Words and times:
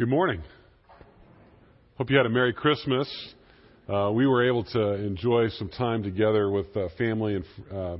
Good 0.00 0.08
morning. 0.08 0.42
Hope 1.98 2.08
you 2.08 2.16
had 2.16 2.24
a 2.24 2.30
Merry 2.30 2.54
Christmas. 2.54 3.06
Uh, 3.86 4.10
we 4.14 4.26
were 4.26 4.48
able 4.48 4.64
to 4.64 4.94
enjoy 4.94 5.48
some 5.58 5.68
time 5.68 6.02
together 6.02 6.50
with 6.50 6.74
uh, 6.74 6.88
family 6.96 7.34
in, 7.34 7.44
uh, 7.70 7.98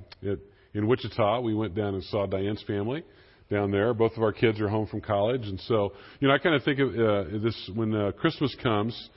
in 0.73 0.87
Wichita. 0.87 1.43
We 1.43 1.55
went 1.55 1.75
down 1.75 1.93
and 1.93 2.03
saw 2.05 2.25
Diane's 2.25 2.63
family 2.63 3.05
down 3.51 3.71
there. 3.71 3.93
Both 3.93 4.17
of 4.17 4.23
our 4.23 4.33
kids 4.33 4.63
are 4.63 4.69
home 4.69 4.87
from 4.87 5.03
college, 5.03 5.43
and 5.43 5.61
so 5.69 5.93
you 6.21 6.29
know 6.29 6.33
I 6.33 6.39
kind 6.39 6.55
of 6.55 6.65
think 6.65 6.79
of 6.79 6.89
uh, 6.89 7.39
this 7.43 7.71
when 7.75 7.95
uh, 7.95 8.13
Christmas 8.13 8.57
comes. 8.63 9.11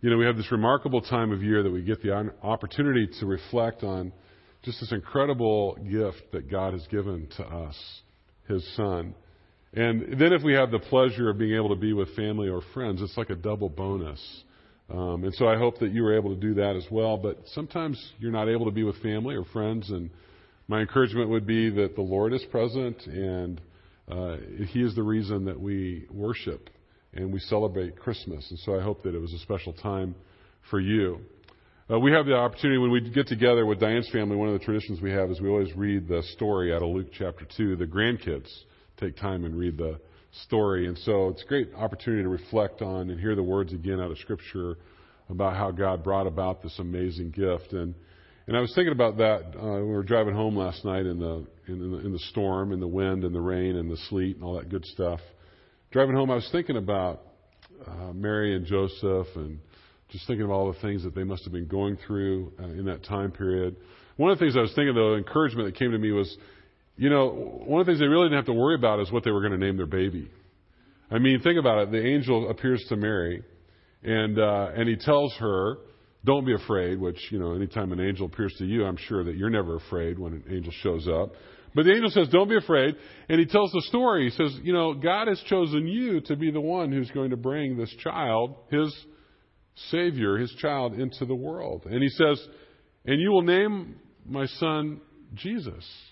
You 0.00 0.08
know, 0.08 0.16
we 0.16 0.24
have 0.24 0.38
this 0.38 0.50
remarkable 0.50 1.02
time 1.02 1.32
of 1.32 1.42
year 1.42 1.62
that 1.62 1.70
we 1.70 1.82
get 1.82 2.02
the 2.02 2.32
opportunity 2.42 3.06
to 3.20 3.26
reflect 3.26 3.82
on 3.82 4.14
just 4.62 4.80
this 4.80 4.92
incredible 4.92 5.74
gift 5.74 6.32
that 6.32 6.50
God 6.50 6.72
has 6.72 6.86
given 6.86 7.28
to 7.36 7.44
us, 7.44 7.76
His 8.48 8.66
Son. 8.76 9.14
And 9.72 10.20
then 10.20 10.32
if 10.32 10.42
we 10.42 10.54
have 10.54 10.70
the 10.70 10.80
pleasure 10.80 11.30
of 11.30 11.38
being 11.38 11.54
able 11.54 11.68
to 11.68 11.80
be 11.80 11.92
with 11.92 12.14
family 12.16 12.48
or 12.48 12.60
friends, 12.74 13.00
it's 13.02 13.16
like 13.16 13.30
a 13.30 13.36
double 13.36 13.68
bonus. 13.68 14.20
Um, 14.88 15.22
and 15.22 15.32
so 15.34 15.46
I 15.46 15.56
hope 15.56 15.78
that 15.78 15.92
you 15.92 16.02
were 16.02 16.16
able 16.16 16.34
to 16.34 16.40
do 16.40 16.54
that 16.54 16.74
as 16.74 16.84
well. 16.90 17.16
But 17.16 17.38
sometimes 17.46 18.12
you're 18.18 18.32
not 18.32 18.48
able 18.48 18.64
to 18.64 18.72
be 18.72 18.82
with 18.82 19.00
family 19.00 19.36
or 19.36 19.44
friends, 19.44 19.90
and 19.90 20.10
my 20.66 20.80
encouragement 20.80 21.30
would 21.30 21.46
be 21.46 21.70
that 21.70 21.94
the 21.94 22.02
Lord 22.02 22.32
is 22.32 22.42
present 22.50 23.06
and 23.06 23.60
uh, 24.10 24.38
He 24.68 24.82
is 24.82 24.96
the 24.96 25.02
reason 25.04 25.44
that 25.44 25.60
we 25.60 26.06
worship 26.10 26.68
and 27.14 27.32
we 27.32 27.38
celebrate 27.38 27.96
Christmas. 27.96 28.48
And 28.50 28.58
so 28.60 28.78
I 28.78 28.82
hope 28.82 29.04
that 29.04 29.14
it 29.14 29.20
was 29.20 29.32
a 29.32 29.38
special 29.38 29.72
time 29.72 30.16
for 30.68 30.80
you. 30.80 31.20
Uh, 31.88 31.98
we 31.98 32.12
have 32.12 32.26
the 32.26 32.34
opportunity 32.34 32.78
when 32.78 32.90
we 32.90 33.08
get 33.10 33.26
together 33.26 33.66
with 33.66 33.80
Diane's 33.80 34.08
family. 34.10 34.36
One 34.36 34.48
of 34.48 34.58
the 34.58 34.64
traditions 34.64 35.00
we 35.00 35.10
have 35.10 35.30
is 35.30 35.40
we 35.40 35.48
always 35.48 35.74
read 35.76 36.08
the 36.08 36.22
story 36.34 36.72
out 36.74 36.82
of 36.82 36.88
Luke 36.88 37.08
chapter 37.12 37.46
two. 37.56 37.76
The 37.76 37.86
grandkids 37.86 38.48
take 39.00 39.16
time 39.16 39.44
and 39.44 39.56
read 39.56 39.76
the 39.76 40.00
story. 40.44 40.86
And 40.86 40.96
so 40.98 41.28
it's 41.28 41.42
a 41.42 41.46
great 41.46 41.74
opportunity 41.74 42.22
to 42.22 42.28
reflect 42.28 42.82
on 42.82 43.10
and 43.10 43.20
hear 43.20 43.34
the 43.34 43.42
words 43.42 43.72
again 43.72 44.00
out 44.00 44.10
of 44.10 44.18
Scripture 44.18 44.76
about 45.28 45.56
how 45.56 45.70
God 45.70 46.02
brought 46.04 46.26
about 46.26 46.62
this 46.62 46.78
amazing 46.78 47.30
gift. 47.30 47.72
And 47.72 47.94
and 48.46 48.56
I 48.56 48.60
was 48.60 48.74
thinking 48.74 48.92
about 48.92 49.18
that 49.18 49.54
uh, 49.56 49.62
when 49.62 49.86
we 49.86 49.92
were 49.92 50.02
driving 50.02 50.34
home 50.34 50.56
last 50.56 50.84
night 50.84 51.06
in 51.06 51.20
the, 51.20 51.46
in 51.68 51.78
the 51.78 51.98
in 51.98 52.12
the 52.12 52.18
storm, 52.30 52.72
in 52.72 52.80
the 52.80 52.88
wind, 52.88 53.22
and 53.22 53.32
the 53.32 53.40
rain, 53.40 53.76
and 53.76 53.88
the 53.88 53.96
sleet, 54.08 54.34
and 54.34 54.44
all 54.44 54.54
that 54.56 54.68
good 54.68 54.84
stuff. 54.86 55.20
Driving 55.92 56.16
home, 56.16 56.32
I 56.32 56.34
was 56.34 56.48
thinking 56.50 56.76
about 56.76 57.20
uh, 57.86 58.12
Mary 58.12 58.56
and 58.56 58.66
Joseph, 58.66 59.28
and 59.36 59.60
just 60.08 60.26
thinking 60.26 60.44
of 60.44 60.50
all 60.50 60.72
the 60.72 60.80
things 60.80 61.04
that 61.04 61.14
they 61.14 61.22
must 61.22 61.44
have 61.44 61.52
been 61.52 61.68
going 61.68 61.96
through 62.06 62.52
uh, 62.58 62.64
in 62.64 62.86
that 62.86 63.04
time 63.04 63.30
period. 63.30 63.76
One 64.16 64.32
of 64.32 64.38
the 64.38 64.44
things 64.44 64.56
I 64.56 64.62
was 64.62 64.72
thinking, 64.74 64.94
though, 64.94 65.14
encouragement 65.14 65.72
that 65.72 65.78
came 65.78 65.92
to 65.92 65.98
me 65.98 66.10
was 66.10 66.36
you 67.00 67.08
know, 67.08 67.30
one 67.64 67.80
of 67.80 67.86
the 67.86 67.92
things 67.92 68.00
they 68.00 68.08
really 68.08 68.26
didn't 68.26 68.40
have 68.40 68.46
to 68.46 68.52
worry 68.52 68.74
about 68.74 69.00
is 69.00 69.10
what 69.10 69.24
they 69.24 69.30
were 69.30 69.40
going 69.40 69.58
to 69.58 69.66
name 69.66 69.78
their 69.78 69.86
baby. 69.86 70.30
I 71.10 71.18
mean, 71.18 71.40
think 71.40 71.58
about 71.58 71.78
it. 71.78 71.92
The 71.92 72.06
angel 72.06 72.50
appears 72.50 72.84
to 72.90 72.96
Mary, 72.96 73.42
and 74.02 74.38
uh, 74.38 74.72
and 74.76 74.86
he 74.86 74.96
tells 74.96 75.32
her, 75.36 75.78
"Don't 76.26 76.44
be 76.44 76.52
afraid." 76.52 77.00
Which 77.00 77.16
you 77.30 77.38
know, 77.38 77.54
anytime 77.54 77.92
an 77.92 78.00
angel 78.00 78.26
appears 78.26 78.54
to 78.58 78.66
you, 78.66 78.84
I'm 78.84 78.98
sure 78.98 79.24
that 79.24 79.34
you're 79.34 79.48
never 79.48 79.76
afraid 79.76 80.18
when 80.18 80.34
an 80.34 80.44
angel 80.50 80.74
shows 80.82 81.08
up. 81.08 81.32
But 81.74 81.86
the 81.86 81.92
angel 81.92 82.10
says, 82.10 82.28
"Don't 82.28 82.50
be 82.50 82.58
afraid," 82.58 82.96
and 83.30 83.40
he 83.40 83.46
tells 83.46 83.72
the 83.72 83.82
story. 83.88 84.24
He 84.24 84.36
says, 84.36 84.60
"You 84.62 84.74
know, 84.74 84.92
God 84.92 85.26
has 85.28 85.40
chosen 85.46 85.88
you 85.88 86.20
to 86.26 86.36
be 86.36 86.50
the 86.50 86.60
one 86.60 86.92
who's 86.92 87.10
going 87.12 87.30
to 87.30 87.38
bring 87.38 87.78
this 87.78 87.94
child, 88.04 88.56
His 88.70 88.94
Savior, 89.90 90.36
His 90.36 90.52
child, 90.56 91.00
into 91.00 91.24
the 91.24 91.34
world." 91.34 91.86
And 91.86 92.02
he 92.02 92.10
says, 92.10 92.46
"And 93.06 93.18
you 93.22 93.30
will 93.30 93.40
name 93.40 93.96
my 94.26 94.44
son 94.44 95.00
Jesus." 95.34 96.09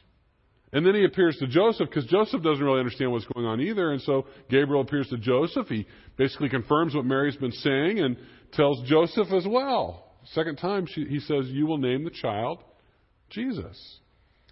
And 0.72 0.84
then 0.84 0.94
he 0.94 1.04
appears 1.04 1.36
to 1.38 1.46
Joseph 1.46 1.88
because 1.88 2.04
Joseph 2.06 2.42
doesn't 2.42 2.62
really 2.62 2.80
understand 2.80 3.10
what's 3.10 3.24
going 3.26 3.46
on 3.46 3.60
either. 3.60 3.92
And 3.92 4.02
so 4.02 4.26
Gabriel 4.50 4.82
appears 4.82 5.08
to 5.08 5.16
Joseph. 5.16 5.66
He 5.68 5.86
basically 6.16 6.50
confirms 6.50 6.94
what 6.94 7.06
Mary's 7.06 7.36
been 7.36 7.52
saying 7.52 8.00
and 8.00 8.16
tells 8.52 8.82
Joseph 8.86 9.32
as 9.32 9.46
well. 9.46 10.04
Second 10.32 10.56
time, 10.56 10.86
she, 10.86 11.04
he 11.04 11.20
says, 11.20 11.46
You 11.46 11.66
will 11.66 11.78
name 11.78 12.04
the 12.04 12.10
child 12.10 12.58
Jesus. 13.30 13.98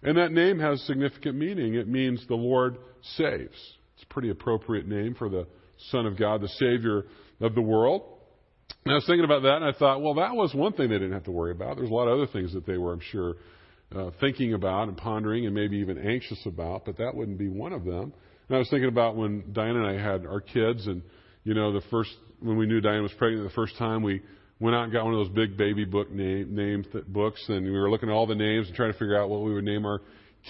And 0.02 0.16
that 0.16 0.32
name 0.32 0.58
has 0.58 0.80
significant 0.82 1.36
meaning. 1.36 1.74
It 1.74 1.88
means 1.88 2.24
the 2.28 2.34
Lord 2.34 2.78
saves. 3.16 3.56
It's 3.94 4.02
a 4.02 4.12
pretty 4.12 4.30
appropriate 4.30 4.86
name 4.86 5.14
for 5.14 5.28
the 5.28 5.46
Son 5.90 6.06
of 6.06 6.18
God, 6.18 6.40
the 6.40 6.48
Savior 6.48 7.04
of 7.40 7.54
the 7.54 7.62
world. 7.62 8.02
And 8.84 8.92
I 8.92 8.96
was 8.96 9.06
thinking 9.06 9.24
about 9.24 9.42
that 9.42 9.56
and 9.56 9.64
I 9.64 9.72
thought, 9.72 10.00
well, 10.00 10.14
that 10.14 10.34
was 10.34 10.54
one 10.54 10.72
thing 10.72 10.88
they 10.88 10.98
didn't 10.98 11.12
have 11.12 11.24
to 11.24 11.32
worry 11.32 11.52
about. 11.52 11.76
There's 11.76 11.90
a 11.90 11.94
lot 11.94 12.08
of 12.08 12.18
other 12.18 12.30
things 12.30 12.52
that 12.54 12.66
they 12.66 12.76
were, 12.76 12.92
I'm 12.92 13.00
sure, 13.00 13.34
uh, 13.94 14.10
thinking 14.20 14.54
about 14.54 14.88
and 14.88 14.96
pondering 14.96 15.46
and 15.46 15.54
maybe 15.54 15.76
even 15.78 15.98
anxious 15.98 16.44
about, 16.46 16.84
but 16.84 16.98
that 16.98 17.14
wouldn't 17.14 17.38
be 17.38 17.48
one 17.48 17.72
of 17.72 17.84
them. 17.84 18.12
And 18.48 18.56
I 18.56 18.58
was 18.58 18.68
thinking 18.68 18.88
about 18.88 19.16
when 19.16 19.52
Diane 19.52 19.76
and 19.76 19.86
I 19.86 20.00
had 20.00 20.26
our 20.26 20.40
kids, 20.40 20.86
and 20.86 21.02
you 21.44 21.54
know, 21.54 21.72
the 21.72 21.82
first 21.90 22.10
when 22.40 22.56
we 22.56 22.66
knew 22.66 22.80
Diane 22.80 23.02
was 23.02 23.12
pregnant 23.12 23.48
the 23.48 23.54
first 23.54 23.76
time, 23.78 24.02
we 24.02 24.22
went 24.60 24.74
out 24.74 24.84
and 24.84 24.92
got 24.92 25.04
one 25.04 25.14
of 25.14 25.26
those 25.26 25.34
big 25.34 25.56
baby 25.56 25.84
book 25.84 26.10
name 26.10 26.54
name 26.54 26.84
th- 26.92 27.06
books, 27.06 27.42
and 27.48 27.64
we 27.64 27.72
were 27.72 27.90
looking 27.90 28.08
at 28.08 28.12
all 28.12 28.26
the 28.26 28.34
names 28.34 28.66
and 28.66 28.76
trying 28.76 28.92
to 28.92 28.98
figure 28.98 29.20
out 29.20 29.28
what 29.28 29.42
we 29.42 29.54
would 29.54 29.64
name 29.64 29.84
our 29.84 30.00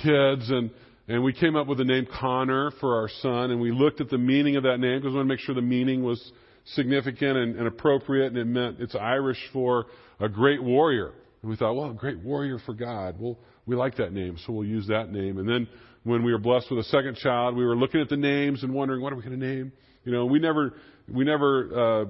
kids, 0.03 0.50
and 0.50 0.70
and 1.08 1.22
we 1.22 1.32
came 1.32 1.56
up 1.56 1.66
with 1.66 1.78
the 1.78 1.84
name 1.84 2.06
Connor 2.20 2.72
for 2.80 2.97
our 2.97 3.08
son, 3.20 3.50
and 3.50 3.60
we 3.60 3.70
looked 3.70 4.00
at 4.00 4.10
the 4.10 4.18
meaning 4.18 4.56
of 4.56 4.64
that 4.64 4.78
name 4.78 4.98
because 4.98 5.12
we 5.12 5.16
wanted 5.16 5.28
to 5.28 5.34
make 5.34 5.41
sure 5.41 5.54
the 5.54 5.62
meaning 5.62 6.03
was 6.03 6.32
significant 6.74 7.36
and, 7.38 7.56
and 7.56 7.66
appropriate, 7.66 8.26
and 8.26 8.36
it 8.36 8.47
meant 8.47 8.80
it's 8.80 8.94
Irish 8.94 9.38
for 9.53 9.86
a 10.20 10.28
great 10.28 10.62
warrior. 10.62 11.12
And 11.46 11.52
we 11.52 11.56
thought, 11.56 11.74
well, 11.74 11.92
great 11.92 12.18
warrior 12.18 12.58
for 12.66 12.74
God. 12.74 13.20
Well, 13.20 13.38
we 13.66 13.76
like 13.76 13.98
that 13.98 14.12
name, 14.12 14.36
so 14.44 14.52
we'll 14.52 14.66
use 14.66 14.88
that 14.88 15.12
name. 15.12 15.38
And 15.38 15.48
then 15.48 15.68
when 16.02 16.24
we 16.24 16.32
were 16.32 16.40
blessed 16.40 16.66
with 16.72 16.80
a 16.80 16.88
second 16.88 17.18
child, 17.18 17.54
we 17.54 17.64
were 17.64 17.76
looking 17.76 18.00
at 18.00 18.08
the 18.08 18.16
names 18.16 18.64
and 18.64 18.74
wondering, 18.74 19.00
what 19.00 19.12
are 19.12 19.16
we 19.16 19.22
going 19.22 19.38
to 19.38 19.46
name? 19.46 19.70
You 20.02 20.10
know, 20.10 20.26
we 20.26 20.40
never, 20.40 20.74
we 21.08 21.24
never 21.24 22.02
uh, 22.02 22.04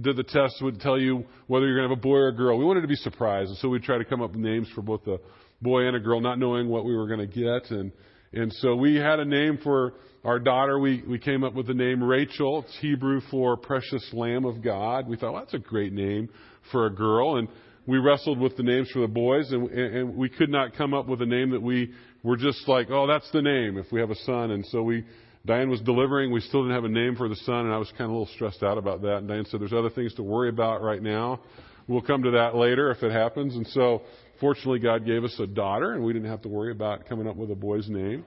did 0.00 0.16
the 0.16 0.24
test 0.24 0.56
would 0.60 0.80
tell 0.80 0.98
you 0.98 1.24
whether 1.46 1.68
you're 1.68 1.76
going 1.76 1.88
to 1.88 1.94
have 1.94 1.98
a 2.00 2.02
boy 2.02 2.16
or 2.16 2.28
a 2.28 2.34
girl. 2.34 2.58
We 2.58 2.64
wanted 2.64 2.80
to 2.80 2.88
be 2.88 2.96
surprised, 2.96 3.50
and 3.50 3.58
so 3.58 3.68
we 3.68 3.78
tried 3.78 3.98
to 3.98 4.04
come 4.06 4.20
up 4.20 4.32
with 4.32 4.40
names 4.40 4.68
for 4.74 4.82
both 4.82 5.06
a 5.06 5.18
boy 5.62 5.86
and 5.86 5.94
a 5.94 6.00
girl, 6.00 6.20
not 6.20 6.40
knowing 6.40 6.68
what 6.68 6.84
we 6.84 6.96
were 6.96 7.06
going 7.06 7.20
to 7.20 7.28
get. 7.28 7.70
And 7.70 7.92
and 8.32 8.52
so 8.54 8.74
we 8.74 8.96
had 8.96 9.20
a 9.20 9.24
name 9.24 9.60
for 9.62 9.94
our 10.24 10.40
daughter. 10.40 10.80
We 10.80 11.04
we 11.06 11.20
came 11.20 11.44
up 11.44 11.54
with 11.54 11.68
the 11.68 11.74
name 11.74 12.02
Rachel. 12.02 12.64
It's 12.64 12.76
Hebrew 12.80 13.20
for 13.30 13.56
precious 13.56 14.04
Lamb 14.12 14.44
of 14.44 14.64
God. 14.64 15.06
We 15.06 15.16
thought 15.16 15.32
well, 15.32 15.42
that's 15.42 15.54
a 15.54 15.60
great 15.60 15.92
name 15.92 16.28
for 16.72 16.86
a 16.86 16.90
girl, 16.90 17.36
and 17.36 17.48
we 17.86 17.98
wrestled 17.98 18.38
with 18.38 18.56
the 18.56 18.62
names 18.62 18.90
for 18.90 19.00
the 19.00 19.08
boys, 19.08 19.52
and, 19.52 19.70
and 19.70 20.16
we 20.16 20.28
could 20.28 20.50
not 20.50 20.74
come 20.76 20.94
up 20.94 21.06
with 21.06 21.20
a 21.20 21.26
name 21.26 21.50
that 21.50 21.62
we 21.62 21.92
were 22.22 22.36
just 22.36 22.66
like, 22.66 22.88
oh, 22.90 23.06
that's 23.06 23.30
the 23.32 23.42
name 23.42 23.76
if 23.76 23.92
we 23.92 24.00
have 24.00 24.10
a 24.10 24.16
son. 24.16 24.52
And 24.52 24.64
so 24.66 24.82
we, 24.82 25.04
Diane 25.44 25.68
was 25.68 25.80
delivering. 25.82 26.32
We 26.32 26.40
still 26.40 26.62
didn't 26.62 26.74
have 26.74 26.84
a 26.84 26.88
name 26.88 27.16
for 27.16 27.28
the 27.28 27.36
son, 27.36 27.66
and 27.66 27.74
I 27.74 27.78
was 27.78 27.90
kind 27.90 28.04
of 28.04 28.10
a 28.10 28.12
little 28.12 28.34
stressed 28.34 28.62
out 28.62 28.78
about 28.78 29.02
that. 29.02 29.18
And 29.18 29.28
Diane 29.28 29.44
said, 29.50 29.60
there's 29.60 29.74
other 29.74 29.90
things 29.90 30.14
to 30.14 30.22
worry 30.22 30.48
about 30.48 30.82
right 30.82 31.02
now. 31.02 31.40
We'll 31.86 32.00
come 32.00 32.22
to 32.22 32.30
that 32.32 32.54
later 32.54 32.90
if 32.90 33.02
it 33.02 33.12
happens. 33.12 33.54
And 33.54 33.66
so, 33.68 34.02
fortunately, 34.40 34.78
God 34.78 35.04
gave 35.04 35.22
us 35.22 35.38
a 35.38 35.46
daughter, 35.46 35.92
and 35.92 36.02
we 36.02 36.14
didn't 36.14 36.30
have 36.30 36.40
to 36.42 36.48
worry 36.48 36.72
about 36.72 37.06
coming 37.06 37.28
up 37.28 37.36
with 37.36 37.50
a 37.50 37.54
boy's 37.54 37.88
name. 37.90 38.24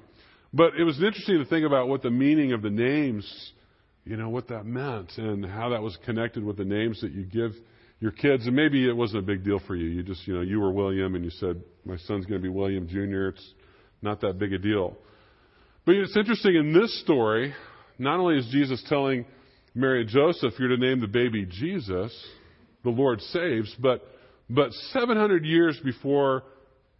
But 0.53 0.75
it 0.79 0.83
was 0.83 0.97
interesting 0.97 1.39
to 1.39 1.45
think 1.45 1.65
about 1.65 1.87
what 1.87 2.03
the 2.03 2.11
meaning 2.11 2.53
of 2.53 2.61
the 2.61 2.69
names, 2.69 3.51
you 4.05 4.15
know, 4.15 4.29
what 4.29 4.49
that 4.49 4.67
meant, 4.67 5.11
and 5.17 5.43
how 5.43 5.69
that 5.69 5.81
was 5.81 5.97
connected 6.05 6.43
with 6.43 6.57
the 6.57 6.65
names 6.65 7.01
that 7.01 7.11
you 7.11 7.23
give 7.23 7.53
your 7.99 8.11
kids, 8.11 8.45
and 8.45 8.55
maybe 8.55 8.87
it 8.87 8.95
wasn't 8.95 9.23
a 9.23 9.25
big 9.25 9.43
deal 9.43 9.59
for 9.65 9.75
you. 9.75 9.87
You 9.87 10.03
just, 10.03 10.27
you 10.27 10.35
know, 10.35 10.41
you 10.41 10.59
were 10.59 10.71
William 10.71 11.15
and 11.15 11.23
you 11.23 11.31
said, 11.31 11.61
my 11.83 11.97
son's 11.97 12.25
going 12.25 12.39
to 12.39 12.43
be 12.43 12.49
William 12.49 12.87
Jr. 12.87 13.29
It's 13.29 13.53
not 14.01 14.21
that 14.21 14.37
big 14.37 14.53
a 14.53 14.59
deal. 14.59 14.95
But 15.85 15.95
it's 15.95 16.15
interesting 16.15 16.55
in 16.55 16.73
this 16.73 16.99
story, 17.01 17.53
not 17.97 18.19
only 18.19 18.37
is 18.37 18.47
Jesus 18.51 18.83
telling 18.87 19.25
Mary 19.73 20.01
and 20.01 20.09
Joseph, 20.09 20.53
you're 20.59 20.69
to 20.69 20.77
name 20.77 20.99
the 20.99 21.07
baby 21.07 21.45
Jesus, 21.49 22.13
the 22.83 22.89
Lord 22.89 23.21
saves, 23.21 23.73
but, 23.79 24.05
but 24.49 24.71
700 24.91 25.45
years 25.45 25.79
before 25.83 26.43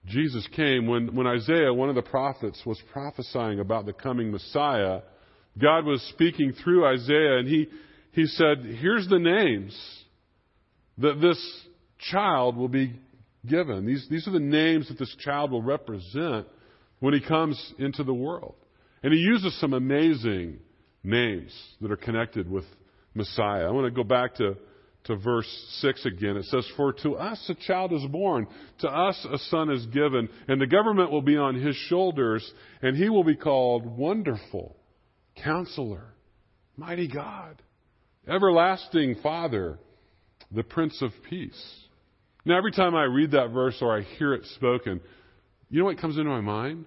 Jesus 0.06 0.48
came, 0.56 0.88
when, 0.88 1.16
when 1.16 1.28
Isaiah, 1.28 1.74
one 1.74 1.90
of 1.90 1.96
the 1.96 2.02
prophets, 2.02 2.62
was 2.66 2.82
prophesying 2.92 3.60
about 3.60 3.86
the 3.86 3.94
coming 3.94 4.32
Messiah, 4.32 5.02
God 5.62 5.86
was 5.86 6.02
speaking 6.10 6.54
through 6.54 6.88
Isaiah 6.88 7.38
and 7.38 7.48
he, 7.48 7.68
he 8.14 8.26
said, 8.26 8.60
here's 8.80 9.08
the 9.08 9.20
names 9.20 9.78
that 10.98 11.22
this 11.22 11.40
child 12.12 12.58
will 12.58 12.68
be 12.68 13.00
given. 13.48 13.86
These, 13.86 14.08
these 14.10 14.28
are 14.28 14.32
the 14.32 14.40
names 14.40 14.88
that 14.90 15.00
this 15.00 15.16
child 15.20 15.52
will 15.52 15.62
represent 15.62 16.48
when 17.00 17.14
he 17.14 17.22
comes 17.22 17.74
into 17.78 18.04
the 18.04 18.14
world. 18.14 18.56
And 19.04 19.14
he 19.14 19.20
uses 19.20 19.60
some 19.60 19.74
amazing 19.74 20.60
names 21.04 21.54
that 21.82 21.92
are 21.92 21.98
connected 21.98 22.50
with 22.50 22.66
Messiah. 23.14 23.68
I 23.68 23.72
want 23.72 23.86
to 23.86 23.92
go 23.92 24.04
back 24.04 24.36
to, 24.36 24.58
to 25.06 25.16
verse 25.16 25.48
6 25.82 26.06
again. 26.06 26.38
It 26.38 26.46
says, 26.46 26.68
For 26.76 26.94
to 26.94 27.16
us 27.16 27.44
a 27.50 27.56
child 27.56 27.94
is 27.94 28.06
born, 28.08 28.48
to 28.80 28.88
us 28.88 29.26
a 29.32 29.38
son 29.50 29.72
is 29.72 29.86
given, 29.88 30.30
and 30.48 30.60
the 30.60 30.68
government 30.68 31.12
will 31.12 31.22
be 31.22 31.38
on 31.38 31.56
his 31.56 31.76
shoulders, 31.88 32.50
and 32.82 32.98
he 32.98 33.10
will 33.10 33.24
be 33.24 33.36
called 33.36 33.86
Wonderful, 33.86 34.76
Counselor, 35.44 36.14
Mighty 36.76 37.08
God, 37.08 37.62
Everlasting 38.28 39.16
Father, 39.22 39.80
the 40.52 40.64
Prince 40.64 41.02
of 41.02 41.12
Peace. 41.30 41.84
Now, 42.46 42.58
every 42.58 42.72
time 42.72 42.96
I 42.96 43.04
read 43.04 43.32
that 43.32 43.50
verse 43.50 43.78
or 43.82 43.98
I 43.98 44.02
hear 44.02 44.34
it 44.34 44.46
spoken, 44.56 45.02
you 45.70 45.80
know 45.80 45.86
what 45.86 45.98
comes 45.98 46.18
into 46.18 46.30
my 46.30 46.42
mind? 46.42 46.86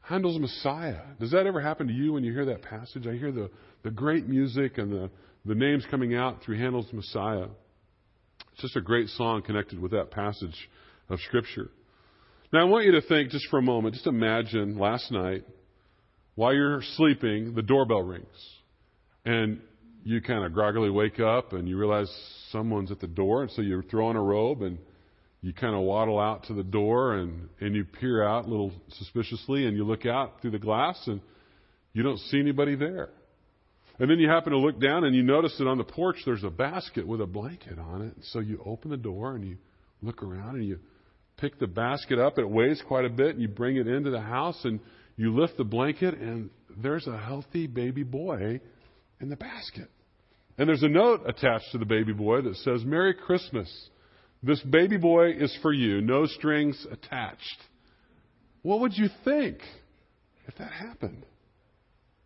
Handel's 0.00 0.38
Messiah. 0.38 1.00
Does 1.20 1.32
that 1.32 1.46
ever 1.46 1.60
happen 1.60 1.86
to 1.86 1.92
you 1.92 2.14
when 2.14 2.24
you 2.24 2.32
hear 2.32 2.46
that 2.46 2.62
passage? 2.62 3.06
I 3.06 3.12
hear 3.12 3.30
the, 3.30 3.50
the 3.82 3.90
great 3.90 4.26
music 4.26 4.78
and 4.78 4.90
the, 4.90 5.10
the 5.44 5.54
names 5.54 5.84
coming 5.90 6.14
out 6.14 6.42
through 6.42 6.58
Handel's 6.58 6.90
Messiah. 6.92 7.48
It's 8.52 8.62
just 8.62 8.76
a 8.76 8.80
great 8.80 9.08
song 9.10 9.42
connected 9.42 9.78
with 9.78 9.90
that 9.92 10.10
passage 10.10 10.70
of 11.10 11.20
Scripture. 11.20 11.68
Now, 12.52 12.62
I 12.62 12.64
want 12.64 12.86
you 12.86 12.92
to 12.92 13.02
think 13.02 13.30
just 13.30 13.48
for 13.50 13.58
a 13.58 13.62
moment, 13.62 13.94
just 13.94 14.06
imagine 14.06 14.78
last 14.78 15.12
night, 15.12 15.44
while 16.36 16.54
you're 16.54 16.80
sleeping, 16.96 17.54
the 17.54 17.62
doorbell 17.62 18.02
rings. 18.02 18.26
And 19.26 19.60
you 20.08 20.22
kind 20.22 20.42
of 20.42 20.54
groggily 20.54 20.88
wake 20.88 21.20
up 21.20 21.52
and 21.52 21.68
you 21.68 21.76
realize 21.76 22.10
someone's 22.50 22.90
at 22.90 22.98
the 22.98 23.06
door, 23.06 23.42
and 23.42 23.50
so 23.50 23.60
you 23.60 23.82
throw 23.90 24.06
on 24.06 24.16
a 24.16 24.22
robe 24.22 24.62
and 24.62 24.78
you 25.42 25.52
kind 25.52 25.74
of 25.74 25.82
waddle 25.82 26.18
out 26.18 26.44
to 26.44 26.54
the 26.54 26.62
door 26.62 27.16
and, 27.16 27.50
and 27.60 27.76
you 27.76 27.84
peer 27.84 28.26
out 28.26 28.46
a 28.46 28.48
little 28.48 28.72
suspiciously 28.96 29.66
and 29.66 29.76
you 29.76 29.84
look 29.84 30.06
out 30.06 30.40
through 30.40 30.52
the 30.52 30.58
glass 30.58 30.98
and 31.06 31.20
you 31.92 32.02
don't 32.02 32.18
see 32.20 32.40
anybody 32.40 32.74
there. 32.74 33.10
And 33.98 34.10
then 34.10 34.18
you 34.18 34.30
happen 34.30 34.52
to 34.52 34.58
look 34.58 34.80
down 34.80 35.04
and 35.04 35.14
you 35.14 35.22
notice 35.22 35.54
that 35.58 35.66
on 35.66 35.76
the 35.76 35.84
porch 35.84 36.16
there's 36.24 36.42
a 36.42 36.50
basket 36.50 37.06
with 37.06 37.20
a 37.20 37.26
blanket 37.26 37.78
on 37.78 38.00
it. 38.00 38.14
So 38.32 38.38
you 38.38 38.62
open 38.64 38.90
the 38.90 38.96
door 38.96 39.34
and 39.34 39.46
you 39.46 39.58
look 40.00 40.22
around 40.22 40.54
and 40.54 40.64
you 40.64 40.78
pick 41.36 41.58
the 41.58 41.66
basket 41.66 42.18
up. 42.18 42.38
It 42.38 42.48
weighs 42.48 42.82
quite 42.88 43.04
a 43.04 43.10
bit 43.10 43.34
and 43.34 43.42
you 43.42 43.48
bring 43.48 43.76
it 43.76 43.86
into 43.86 44.08
the 44.08 44.22
house 44.22 44.58
and 44.64 44.80
you 45.16 45.38
lift 45.38 45.58
the 45.58 45.64
blanket 45.64 46.14
and 46.14 46.48
there's 46.82 47.06
a 47.06 47.18
healthy 47.18 47.66
baby 47.66 48.04
boy 48.04 48.60
in 49.20 49.28
the 49.28 49.36
basket. 49.36 49.90
And 50.58 50.68
there's 50.68 50.82
a 50.82 50.88
note 50.88 51.22
attached 51.24 51.70
to 51.72 51.78
the 51.78 51.84
baby 51.86 52.12
boy 52.12 52.42
that 52.42 52.56
says, 52.56 52.84
Merry 52.84 53.14
Christmas. 53.14 53.72
This 54.42 54.60
baby 54.60 54.96
boy 54.96 55.30
is 55.30 55.56
for 55.62 55.72
you, 55.72 56.00
no 56.00 56.26
strings 56.26 56.86
attached. 56.90 57.56
What 58.62 58.80
would 58.80 58.96
you 58.96 59.08
think 59.24 59.58
if 60.46 60.56
that 60.58 60.72
happened? 60.72 61.24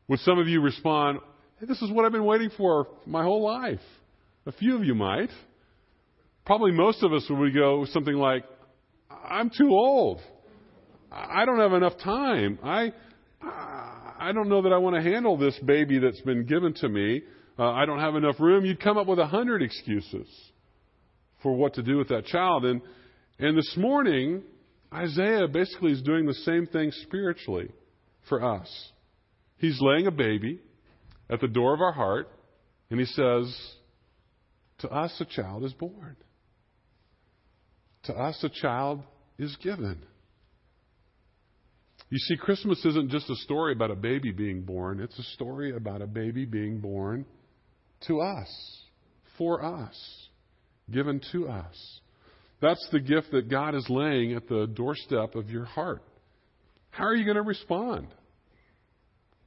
Would 0.09 0.21
some 0.21 0.39
of 0.39 0.49
you 0.49 0.61
respond, 0.61 1.21
hey, 1.61 1.67
This 1.67 1.81
is 1.83 1.91
what 1.91 2.05
I've 2.05 2.13
been 2.13 2.25
waiting 2.25 2.51
for 2.57 2.89
my 3.07 3.23
whole 3.23 3.43
life? 3.43 3.81
A 4.47 4.53
few 4.53 4.77
of 4.77 4.85
you 4.85 4.95
might. 4.95 5.31
Probably 6.45 6.73
most 6.73 7.03
of 7.03 7.13
us 7.13 7.25
would 7.31 7.55
go 7.55 7.81
with 7.81 7.91
something 7.91 8.15
like, 8.15 8.45
I'm 9.25 9.51
too 9.51 9.69
old. 9.71 10.21
I 11.11 11.45
don't 11.45 11.61
have 11.61 11.75
enough 11.75 11.99
time. 12.03 12.59
I, 12.65 12.93
I 13.43 14.33
don't 14.33 14.49
know 14.49 14.63
that 14.63 14.73
I 14.73 14.79
want 14.79 14.97
to 14.97 15.03
handle 15.03 15.37
this 15.37 15.59
baby 15.65 15.99
that's 15.99 16.21
been 16.23 16.47
given 16.47 16.75
to 16.75 16.89
me. 16.89 17.23
Uh, 17.59 17.71
I 17.71 17.85
don't 17.85 18.01
have 18.01 18.15
enough 18.15 18.41
room. 18.41 18.65
You'd 18.65 18.81
come 18.81 18.97
up 18.97 19.07
with 19.07 19.19
a 19.19 19.27
hundred 19.27 19.63
excuses 19.63 20.27
for 21.43 21.55
what 21.55 21.75
to 21.75 21.83
do 21.83 21.99
with 21.99 22.09
that 22.09 22.27
child. 22.27 22.65
And, 22.65 22.81
and 23.39 23.57
this 23.57 23.75
morning, 23.77 24.43
Isaiah 24.93 25.49
basically 25.49 25.93
is 25.93 26.03
doing 26.03 26.27
the 26.27 26.35
same 26.35 26.67
thing 26.67 26.91
spiritually 27.03 27.69
for 28.29 28.43
us. 28.43 28.69
He's 29.59 29.79
laying 29.81 30.07
a 30.07 30.11
baby 30.11 30.61
at 31.29 31.41
the 31.41 31.49
door 31.49 31.75
of 31.75 31.81
our 31.81 31.93
heart, 31.93 32.29
and 32.91 32.99
he 32.99 33.07
says, 33.07 33.55
To 34.79 34.89
us 34.89 35.15
a 35.21 35.25
child 35.25 35.65
is 35.65 35.73
born. 35.75 36.17
To 38.05 38.15
us 38.15 38.43
a 38.43 38.49
child 38.49 39.03
is 39.39 39.57
given. 39.63 40.03
You 42.11 42.19
see, 42.19 42.37
Christmas 42.37 42.85
isn't 42.85 43.11
just 43.11 43.31
a 43.31 43.37
story 43.37 43.73
about 43.73 43.91
a 43.91 43.97
baby 43.97 44.33
being 44.33 44.63
born, 44.63 45.01
it's 45.01 45.19
a 45.19 45.23
story 45.35 45.75
about 45.77 46.03
a 46.03 46.07
baby 46.07 46.45
being 46.45 46.81
born 46.81 47.25
to 48.07 48.21
us, 48.21 48.83
for 49.39 49.65
us 49.65 50.23
given 50.91 51.21
to 51.33 51.49
us. 51.49 52.01
That's 52.61 52.87
the 52.93 53.01
gift 53.01 53.33
that 53.33 53.51
God 53.51 53.75
is 53.75 53.87
laying 53.89 54.35
at 54.35 54.49
the 54.49 54.67
doorstep 54.67 55.35
of 55.35 55.51
your 55.51 55.65
heart. 55.65 56.03
How 56.91 57.05
are 57.05 57.17
you 57.17 57.25
going 57.25 57.37
to 57.37 57.43
respond? 57.43 58.09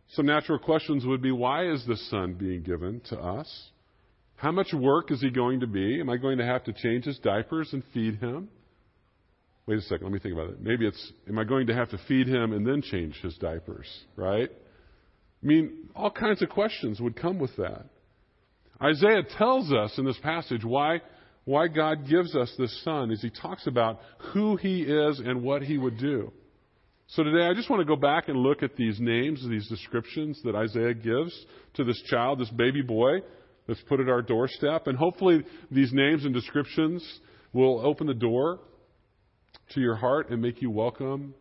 Some 0.09 0.25
natural 0.25 0.59
questions 0.59 1.05
would 1.05 1.21
be 1.21 1.31
why 1.31 1.71
is 1.71 1.85
this 1.87 2.09
son 2.09 2.33
being 2.33 2.63
given 2.63 3.01
to 3.09 3.17
us? 3.17 3.69
How 4.35 4.51
much 4.51 4.73
work 4.73 5.11
is 5.11 5.21
he 5.21 5.29
going 5.29 5.61
to 5.61 5.67
be? 5.67 5.99
Am 6.01 6.09
I 6.09 6.17
going 6.17 6.39
to 6.39 6.45
have 6.45 6.65
to 6.65 6.73
change 6.73 7.05
his 7.05 7.17
diapers 7.19 7.69
and 7.71 7.83
feed 7.93 8.19
him? 8.19 8.49
Wait 9.65 9.79
a 9.79 9.81
second, 9.81 10.03
let 10.03 10.13
me 10.13 10.19
think 10.19 10.33
about 10.33 10.49
it. 10.49 10.61
Maybe 10.61 10.85
it's, 10.85 11.11
am 11.27 11.39
I 11.39 11.43
going 11.43 11.67
to 11.67 11.73
have 11.73 11.89
to 11.89 11.97
feed 12.07 12.27
him 12.27 12.53
and 12.53 12.67
then 12.67 12.81
change 12.81 13.19
his 13.21 13.35
diapers, 13.37 13.87
right? 14.15 14.49
I 14.51 15.45
mean, 15.45 15.89
all 15.95 16.11
kinds 16.11 16.41
of 16.41 16.49
questions 16.49 16.99
would 16.99 17.15
come 17.15 17.39
with 17.39 17.55
that. 17.55 17.85
Isaiah 18.81 19.24
tells 19.38 19.72
us 19.72 19.98
in 19.98 20.06
this 20.06 20.18
passage 20.19 20.63
why 20.63 21.01
why 21.45 21.68
God 21.68 22.07
gives 22.10 22.36
us 22.36 22.51
this 22.57 22.83
son 22.83 23.12
is 23.12 23.22
he 23.22 23.30
talks 23.30 23.68
about 23.68 24.00
who 24.33 24.56
he 24.56 24.81
is 24.81 25.19
and 25.19 25.44
what 25.44 25.62
he 25.62 25.77
would 25.77 26.00
do. 26.00 26.33
So 27.07 27.24
today 27.24 27.45
I 27.45 27.54
just 27.54 27.69
want 27.69 27.81
to 27.81 27.86
go 27.86 27.95
back 27.95 28.30
and 28.30 28.38
look 28.38 28.63
at 28.63 28.75
these 28.75 29.00
names, 29.00 29.48
these 29.48 29.69
descriptions 29.69 30.42
that 30.44 30.56
Isaiah 30.56 30.95
gives 30.95 31.45
to 31.75 31.83
this 31.83 32.01
child, 32.10 32.39
this 32.39 32.50
baby 32.50 32.81
boy 32.81 33.19
that's 33.68 33.81
put 33.88 34.00
at 34.00 34.10
our 34.10 34.24
doorstep. 34.24 34.88
And 34.88 34.98
hopefully 34.98 35.44
these 35.69 35.94
names 35.94 36.25
and 36.25 36.33
descriptions 36.33 37.07
will 37.54 37.80
open 37.86 38.07
the 38.07 38.16
door 38.16 38.60
to 39.75 39.81
your 39.81 39.95
heart 39.95 40.31
and 40.31 40.42
make 40.42 40.63
you 40.63 40.72
welcome 40.72 41.36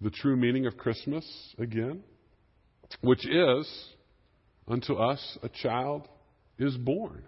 the 0.00 0.10
true 0.10 0.36
meaning 0.36 0.66
of 0.66 0.76
Christmas 0.76 1.24
again, 1.56 2.02
which 3.00 3.24
is 3.28 3.88
unto 4.66 4.94
us 4.94 5.38
a 5.44 5.48
child 5.48 6.08
is 6.58 6.76
born. 6.76 7.22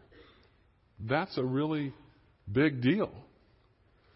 That's 1.01 1.37
a 1.39 1.45
really 1.45 1.93
Big 2.53 2.81
deal. 2.81 3.11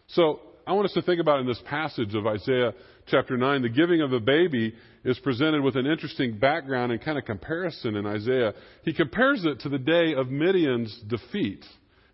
So 0.07 0.39
I 0.65 0.73
want 0.73 0.85
us 0.85 0.93
to 0.93 1.01
think 1.01 1.21
about 1.21 1.39
in 1.39 1.47
this 1.47 1.61
passage 1.69 2.15
of 2.15 2.25
Isaiah 2.25 2.73
chapter 3.07 3.37
9, 3.37 3.61
the 3.61 3.69
giving 3.69 4.01
of 4.01 4.11
the 4.11 4.19
baby 4.19 4.73
is 5.03 5.19
presented 5.19 5.61
with 5.61 5.75
an 5.75 5.85
interesting 5.85 6.39
background 6.39 6.91
and 6.91 7.03
kind 7.03 7.17
of 7.17 7.25
comparison 7.25 7.95
in 7.95 8.05
Isaiah. 8.05 8.53
He 8.83 8.93
compares 8.93 9.45
it 9.45 9.59
to 9.61 9.69
the 9.69 9.77
day 9.77 10.13
of 10.15 10.29
Midian's 10.29 10.97
defeat. 11.07 11.63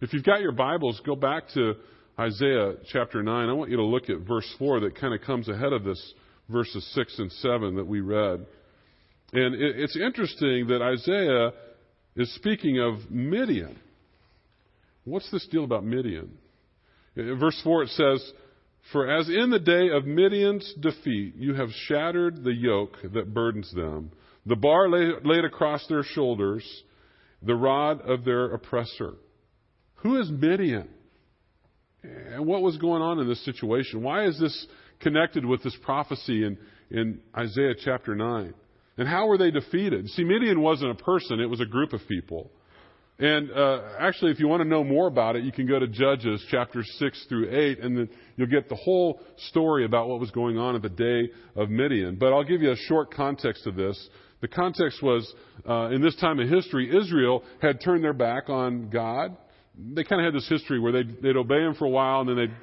If 0.01 0.13
you've 0.13 0.23
got 0.23 0.41
your 0.41 0.51
Bibles, 0.51 1.01
go 1.05 1.15
back 1.15 1.43
to 1.53 1.75
Isaiah 2.19 2.73
chapter 2.91 3.23
9. 3.23 3.49
I 3.49 3.53
want 3.53 3.69
you 3.69 3.77
to 3.77 3.83
look 3.83 4.09
at 4.09 4.19
verse 4.27 4.51
4 4.57 4.81
that 4.81 4.99
kind 4.99 5.13
of 5.13 5.21
comes 5.21 5.47
ahead 5.47 5.71
of 5.71 5.83
this 5.83 6.13
verses 6.49 6.85
6 6.95 7.19
and 7.19 7.31
7 7.31 7.75
that 7.75 7.87
we 7.87 8.01
read. 8.01 8.45
And 9.31 9.55
it's 9.55 9.95
interesting 9.95 10.67
that 10.67 10.81
Isaiah 10.81 11.51
is 12.19 12.35
speaking 12.35 12.79
of 12.81 13.09
Midian. 13.09 13.79
What's 15.05 15.31
this 15.31 15.47
deal 15.47 15.63
about 15.63 15.85
Midian? 15.85 16.37
In 17.15 17.39
verse 17.39 17.59
4 17.63 17.83
it 17.83 17.89
says, 17.89 18.33
For 18.91 19.09
as 19.09 19.29
in 19.29 19.49
the 19.49 19.59
day 19.59 19.87
of 19.89 20.05
Midian's 20.05 20.73
defeat, 20.81 21.35
you 21.37 21.53
have 21.53 21.69
shattered 21.87 22.43
the 22.43 22.53
yoke 22.53 22.97
that 23.13 23.33
burdens 23.33 23.73
them, 23.73 24.11
the 24.45 24.57
bar 24.57 24.89
laid 24.89 25.45
across 25.45 25.87
their 25.87 26.03
shoulders, 26.03 26.83
the 27.41 27.55
rod 27.55 28.01
of 28.01 28.25
their 28.25 28.53
oppressor. 28.53 29.13
Who 29.95 30.19
is 30.19 30.29
Midian? 30.29 30.89
And 32.03 32.45
what 32.45 32.61
was 32.61 32.77
going 32.77 33.01
on 33.01 33.19
in 33.19 33.29
this 33.29 33.43
situation? 33.45 34.03
Why 34.03 34.25
is 34.25 34.37
this 34.37 34.67
connected 34.99 35.45
with 35.45 35.63
this 35.63 35.77
prophecy 35.83 36.43
in, 36.43 36.57
in 36.91 37.21
Isaiah 37.37 37.75
chapter 37.81 38.13
9? 38.13 38.53
And 38.99 39.07
how 39.07 39.27
were 39.27 39.37
they 39.37 39.49
defeated? 39.49 40.09
See, 40.09 40.25
Midian 40.25 40.59
wasn't 40.59 40.91
a 40.91 41.03
person, 41.03 41.39
it 41.39 41.49
was 41.49 41.61
a 41.61 41.65
group 41.65 41.93
of 41.93 42.01
people. 42.05 42.51
And 43.17 43.49
uh, 43.49 43.81
actually, 43.97 44.31
if 44.31 44.41
you 44.41 44.47
want 44.49 44.61
to 44.61 44.67
know 44.67 44.83
more 44.83 45.07
about 45.07 45.37
it, 45.37 45.45
you 45.45 45.53
can 45.53 45.67
go 45.67 45.79
to 45.79 45.87
Judges 45.87 46.45
chapter 46.51 46.83
6 46.83 47.25
through 47.29 47.49
8, 47.49 47.79
and 47.79 47.97
then 47.97 48.09
you'll 48.35 48.47
get 48.47 48.67
the 48.67 48.75
whole 48.75 49.21
story 49.47 49.85
about 49.85 50.09
what 50.09 50.19
was 50.19 50.31
going 50.31 50.57
on 50.57 50.75
at 50.75 50.81
the 50.81 50.89
day 50.89 51.31
of 51.55 51.69
Midian. 51.69 52.15
But 52.15 52.33
I'll 52.33 52.43
give 52.43 52.61
you 52.61 52.71
a 52.71 52.75
short 52.75 53.13
context 53.13 53.65
of 53.67 53.75
this. 53.75 54.09
The 54.41 54.49
context 54.49 55.01
was 55.01 55.33
uh, 55.67 55.91
in 55.91 56.01
this 56.01 56.17
time 56.17 56.41
of 56.41 56.49
history, 56.49 56.93
Israel 56.93 57.43
had 57.61 57.79
turned 57.81 58.03
their 58.03 58.13
back 58.13 58.49
on 58.49 58.89
God. 58.89 59.35
They 59.77 60.03
kind 60.03 60.21
of 60.21 60.33
had 60.33 60.37
this 60.37 60.49
history 60.49 60.77
where 60.77 60.91
they'd, 60.91 61.21
they'd 61.21 61.37
obey 61.37 61.61
Him 61.61 61.75
for 61.75 61.85
a 61.85 61.89
while, 61.89 62.19
and 62.19 62.29
then 62.29 62.35
they'd 62.35 62.55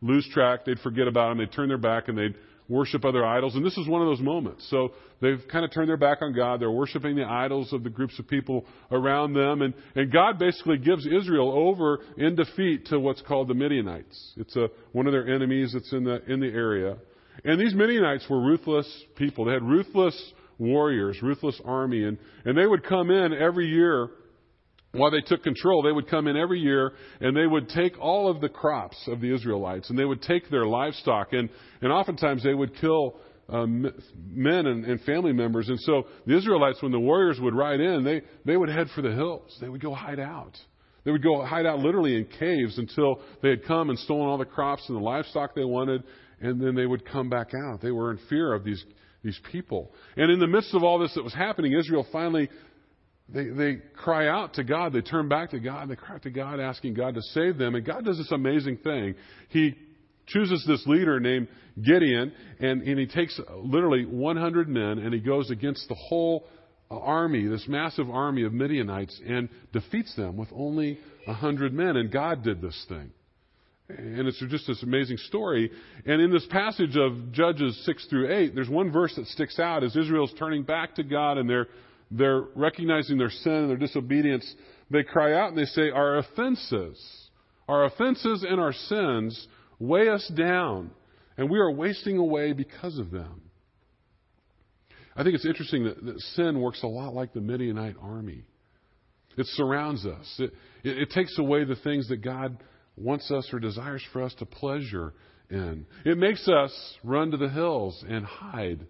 lose 0.00 0.28
track, 0.32 0.64
they'd 0.64 0.80
forget 0.80 1.06
about 1.06 1.30
Him, 1.30 1.38
they'd 1.38 1.52
turn 1.52 1.68
their 1.68 1.78
back, 1.78 2.08
and 2.08 2.18
they'd 2.18 2.34
worship 2.68 3.04
other 3.04 3.24
idols. 3.24 3.54
And 3.54 3.64
this 3.64 3.76
is 3.76 3.86
one 3.86 4.00
of 4.00 4.08
those 4.08 4.20
moments. 4.20 4.68
So 4.70 4.92
they've 5.20 5.42
kind 5.50 5.64
of 5.64 5.72
turned 5.72 5.88
their 5.88 5.96
back 5.96 6.18
on 6.22 6.34
God. 6.34 6.60
They're 6.60 6.70
worshiping 6.70 7.14
the 7.14 7.24
idols 7.24 7.72
of 7.72 7.84
the 7.84 7.90
groups 7.90 8.18
of 8.18 8.26
people 8.26 8.64
around 8.90 9.34
them. 9.34 9.62
And, 9.62 9.74
and 9.94 10.10
God 10.10 10.38
basically 10.38 10.78
gives 10.78 11.06
Israel 11.06 11.52
over 11.52 12.00
in 12.16 12.36
defeat 12.36 12.86
to 12.86 12.98
what's 12.98 13.20
called 13.22 13.48
the 13.48 13.54
Midianites. 13.54 14.32
It's 14.36 14.56
a, 14.56 14.68
one 14.92 15.06
of 15.06 15.12
their 15.12 15.28
enemies 15.28 15.72
that's 15.74 15.92
in 15.92 16.04
the, 16.04 16.24
in 16.30 16.40
the 16.40 16.48
area. 16.48 16.96
And 17.44 17.60
these 17.60 17.74
Midianites 17.74 18.24
were 18.30 18.40
ruthless 18.40 18.90
people. 19.16 19.44
They 19.44 19.52
had 19.52 19.62
ruthless 19.62 20.32
warriors, 20.58 21.20
ruthless 21.20 21.60
army. 21.64 22.04
And, 22.04 22.16
and 22.44 22.56
they 22.56 22.66
would 22.66 22.84
come 22.84 23.10
in 23.10 23.34
every 23.34 23.66
year 23.66 24.08
while 24.94 25.10
they 25.10 25.20
took 25.20 25.42
control, 25.42 25.82
they 25.82 25.92
would 25.92 26.08
come 26.08 26.26
in 26.26 26.36
every 26.36 26.60
year 26.60 26.92
and 27.20 27.36
they 27.36 27.46
would 27.46 27.68
take 27.68 27.98
all 28.00 28.30
of 28.30 28.40
the 28.40 28.48
crops 28.48 28.96
of 29.08 29.20
the 29.20 29.34
Israelites 29.34 29.90
and 29.90 29.98
they 29.98 30.04
would 30.04 30.22
take 30.22 30.50
their 30.50 30.66
livestock 30.66 31.32
and, 31.32 31.48
and 31.80 31.92
oftentimes 31.92 32.42
they 32.42 32.54
would 32.54 32.74
kill 32.80 33.16
um, 33.48 33.92
men 34.26 34.66
and, 34.66 34.84
and 34.84 35.00
family 35.02 35.32
members. 35.32 35.68
And 35.68 35.78
so 35.80 36.06
the 36.26 36.36
Israelites, 36.36 36.82
when 36.82 36.92
the 36.92 37.00
warriors 37.00 37.38
would 37.40 37.54
ride 37.54 37.80
in, 37.80 38.04
they, 38.04 38.22
they 38.44 38.56
would 38.56 38.68
head 38.68 38.88
for 38.94 39.02
the 39.02 39.12
hills. 39.12 39.56
They 39.60 39.68
would 39.68 39.82
go 39.82 39.94
hide 39.94 40.20
out. 40.20 40.56
They 41.04 41.10
would 41.10 41.22
go 41.22 41.44
hide 41.44 41.66
out 41.66 41.80
literally 41.80 42.16
in 42.16 42.24
caves 42.24 42.78
until 42.78 43.20
they 43.42 43.50
had 43.50 43.64
come 43.64 43.90
and 43.90 43.98
stolen 43.98 44.26
all 44.26 44.38
the 44.38 44.46
crops 44.46 44.84
and 44.88 44.96
the 44.96 45.02
livestock 45.02 45.54
they 45.54 45.64
wanted, 45.64 46.02
and 46.40 46.58
then 46.58 46.74
they 46.74 46.86
would 46.86 47.04
come 47.04 47.28
back 47.28 47.48
out. 47.54 47.82
They 47.82 47.90
were 47.90 48.10
in 48.10 48.18
fear 48.30 48.54
of 48.54 48.64
these 48.64 48.82
these 49.24 49.40
people. 49.50 49.90
And 50.16 50.30
in 50.30 50.38
the 50.38 50.46
midst 50.46 50.74
of 50.74 50.84
all 50.84 50.98
this 50.98 51.14
that 51.14 51.24
was 51.24 51.34
happening, 51.34 51.72
Israel 51.72 52.06
finally 52.12 52.48
they, 53.28 53.48
they 53.48 53.76
cry 53.96 54.28
out 54.28 54.54
to 54.54 54.64
God. 54.64 54.92
They 54.92 55.00
turn 55.00 55.28
back 55.28 55.50
to 55.50 55.60
God. 55.60 55.88
They 55.88 55.96
cry 55.96 56.16
out 56.16 56.22
to 56.22 56.30
God, 56.30 56.60
asking 56.60 56.94
God 56.94 57.14
to 57.14 57.22
save 57.22 57.56
them. 57.56 57.74
And 57.74 57.84
God 57.84 58.04
does 58.04 58.18
this 58.18 58.32
amazing 58.32 58.78
thing. 58.78 59.14
He 59.48 59.74
chooses 60.26 60.64
this 60.66 60.84
leader 60.86 61.20
named 61.20 61.48
Gideon, 61.82 62.32
and, 62.60 62.82
and 62.82 62.98
he 62.98 63.06
takes 63.06 63.38
literally 63.56 64.04
100 64.04 64.68
men, 64.68 64.98
and 64.98 65.12
he 65.12 65.20
goes 65.20 65.50
against 65.50 65.88
the 65.88 65.94
whole 65.94 66.46
uh, 66.90 66.98
army, 66.98 67.46
this 67.46 67.66
massive 67.66 68.08
army 68.10 68.44
of 68.44 68.52
Midianites, 68.52 69.20
and 69.26 69.48
defeats 69.72 70.14
them 70.16 70.36
with 70.36 70.48
only 70.54 70.98
100 71.24 71.72
men. 71.72 71.96
And 71.96 72.12
God 72.12 72.42
did 72.44 72.60
this 72.60 72.84
thing. 72.88 73.10
And 73.88 74.26
it's 74.26 74.42
just 74.48 74.66
this 74.66 74.82
amazing 74.82 75.18
story. 75.18 75.70
And 76.06 76.20
in 76.20 76.30
this 76.30 76.46
passage 76.46 76.96
of 76.96 77.32
Judges 77.32 77.84
6 77.84 78.06
through 78.06 78.34
8, 78.34 78.54
there's 78.54 78.68
one 78.68 78.90
verse 78.90 79.14
that 79.16 79.26
sticks 79.26 79.58
out 79.58 79.84
as 79.84 79.94
Israel's 79.94 80.32
turning 80.38 80.62
back 80.62 80.94
to 80.94 81.02
God 81.02 81.36
and 81.36 81.48
they're, 81.48 81.68
they're 82.10 82.42
recognizing 82.54 83.18
their 83.18 83.30
sin 83.30 83.52
and 83.52 83.70
their 83.70 83.76
disobedience. 83.76 84.54
They 84.90 85.02
cry 85.02 85.34
out 85.34 85.48
and 85.50 85.58
they 85.58 85.64
say, 85.64 85.90
Our 85.90 86.18
offenses, 86.18 87.30
our 87.68 87.84
offenses 87.84 88.44
and 88.48 88.60
our 88.60 88.72
sins 88.72 89.48
weigh 89.78 90.08
us 90.08 90.30
down, 90.36 90.90
and 91.36 91.50
we 91.50 91.58
are 91.58 91.70
wasting 91.70 92.18
away 92.18 92.52
because 92.52 92.98
of 92.98 93.10
them. 93.10 93.42
I 95.16 95.22
think 95.22 95.34
it's 95.34 95.46
interesting 95.46 95.84
that, 95.84 96.04
that 96.04 96.20
sin 96.34 96.60
works 96.60 96.82
a 96.82 96.88
lot 96.88 97.14
like 97.14 97.32
the 97.32 97.40
Midianite 97.40 97.96
army. 98.00 98.44
It 99.36 99.46
surrounds 99.46 100.06
us. 100.06 100.34
It, 100.38 100.52
it, 100.82 100.98
it 100.98 101.10
takes 101.10 101.38
away 101.38 101.64
the 101.64 101.76
things 101.76 102.08
that 102.08 102.18
God 102.18 102.62
wants 102.96 103.30
us 103.30 103.48
or 103.52 103.58
desires 103.58 104.02
for 104.12 104.22
us 104.22 104.34
to 104.34 104.46
pleasure 104.46 105.14
in. 105.50 105.86
It 106.04 106.18
makes 106.18 106.48
us 106.48 106.72
run 107.02 107.30
to 107.32 107.36
the 107.36 107.48
hills 107.48 108.04
and 108.08 108.24
hide 108.24 108.86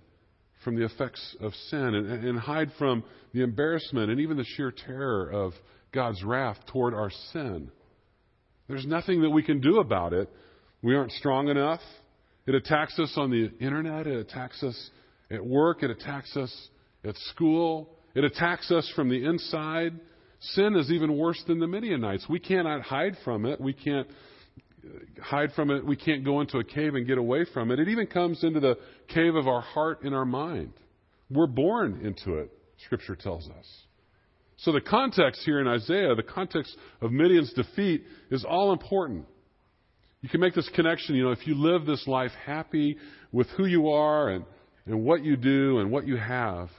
from 0.64 0.76
the 0.76 0.84
effects 0.84 1.36
of 1.40 1.52
sin 1.68 1.94
and, 1.94 2.24
and 2.24 2.38
hide 2.38 2.70
from 2.78 3.04
the 3.32 3.42
embarrassment 3.42 4.10
and 4.10 4.20
even 4.20 4.36
the 4.36 4.44
sheer 4.56 4.72
terror 4.72 5.30
of 5.30 5.52
God's 5.92 6.22
wrath 6.24 6.56
toward 6.72 6.94
our 6.94 7.10
sin. 7.32 7.70
There's 8.68 8.86
nothing 8.86 9.22
that 9.22 9.30
we 9.30 9.42
can 9.42 9.60
do 9.60 9.78
about 9.78 10.12
it. 10.12 10.28
We 10.82 10.94
aren't 10.94 11.12
strong 11.12 11.48
enough. 11.48 11.80
It 12.46 12.54
attacks 12.54 12.98
us 12.98 13.12
on 13.16 13.30
the 13.30 13.50
internet. 13.60 14.06
It 14.06 14.18
attacks 14.18 14.62
us 14.62 14.90
at 15.30 15.44
work. 15.44 15.82
It 15.82 15.90
attacks 15.90 16.36
us 16.36 16.68
at 17.04 17.16
school. 17.16 17.90
It 18.14 18.24
attacks 18.24 18.70
us 18.70 18.90
from 18.96 19.08
the 19.08 19.24
inside. 19.24 19.92
Sin 20.40 20.76
is 20.76 20.90
even 20.90 21.16
worse 21.16 21.42
than 21.46 21.58
the 21.58 21.66
Midianites. 21.66 22.26
We 22.28 22.38
cannot 22.38 22.82
hide 22.82 23.16
from 23.24 23.46
it. 23.46 23.60
We 23.60 23.72
can't 23.72 24.08
hide 25.22 25.52
from 25.52 25.70
it. 25.70 25.84
We 25.84 25.96
can't 25.96 26.24
go 26.24 26.40
into 26.40 26.58
a 26.58 26.64
cave 26.64 26.94
and 26.94 27.06
get 27.06 27.18
away 27.18 27.44
from 27.52 27.70
it. 27.70 27.78
It 27.78 27.88
even 27.88 28.06
comes 28.06 28.42
into 28.44 28.60
the 28.60 28.76
cave 29.08 29.34
of 29.34 29.48
our 29.48 29.60
heart 29.60 30.02
and 30.02 30.14
our 30.14 30.24
mind. 30.24 30.72
We're 31.30 31.46
born 31.46 32.00
into 32.04 32.38
it, 32.38 32.52
Scripture 32.84 33.16
tells 33.16 33.48
us. 33.48 33.66
So 34.58 34.72
the 34.72 34.80
context 34.80 35.42
here 35.44 35.60
in 35.60 35.66
Isaiah, 35.66 36.14
the 36.14 36.22
context 36.22 36.76
of 37.00 37.10
Midian's 37.10 37.52
defeat, 37.52 38.04
is 38.30 38.44
all 38.44 38.72
important. 38.72 39.26
You 40.20 40.28
can 40.28 40.40
make 40.40 40.54
this 40.54 40.68
connection, 40.74 41.16
you 41.16 41.24
know, 41.24 41.32
if 41.32 41.46
you 41.46 41.54
live 41.54 41.86
this 41.86 42.06
life 42.06 42.30
happy 42.46 42.96
with 43.32 43.48
who 43.56 43.66
you 43.66 43.90
are 43.90 44.30
and, 44.30 44.44
and 44.86 45.04
what 45.04 45.24
you 45.24 45.36
do 45.36 45.80
and 45.80 45.90
what 45.90 46.06
you 46.06 46.16
have, 46.16 46.70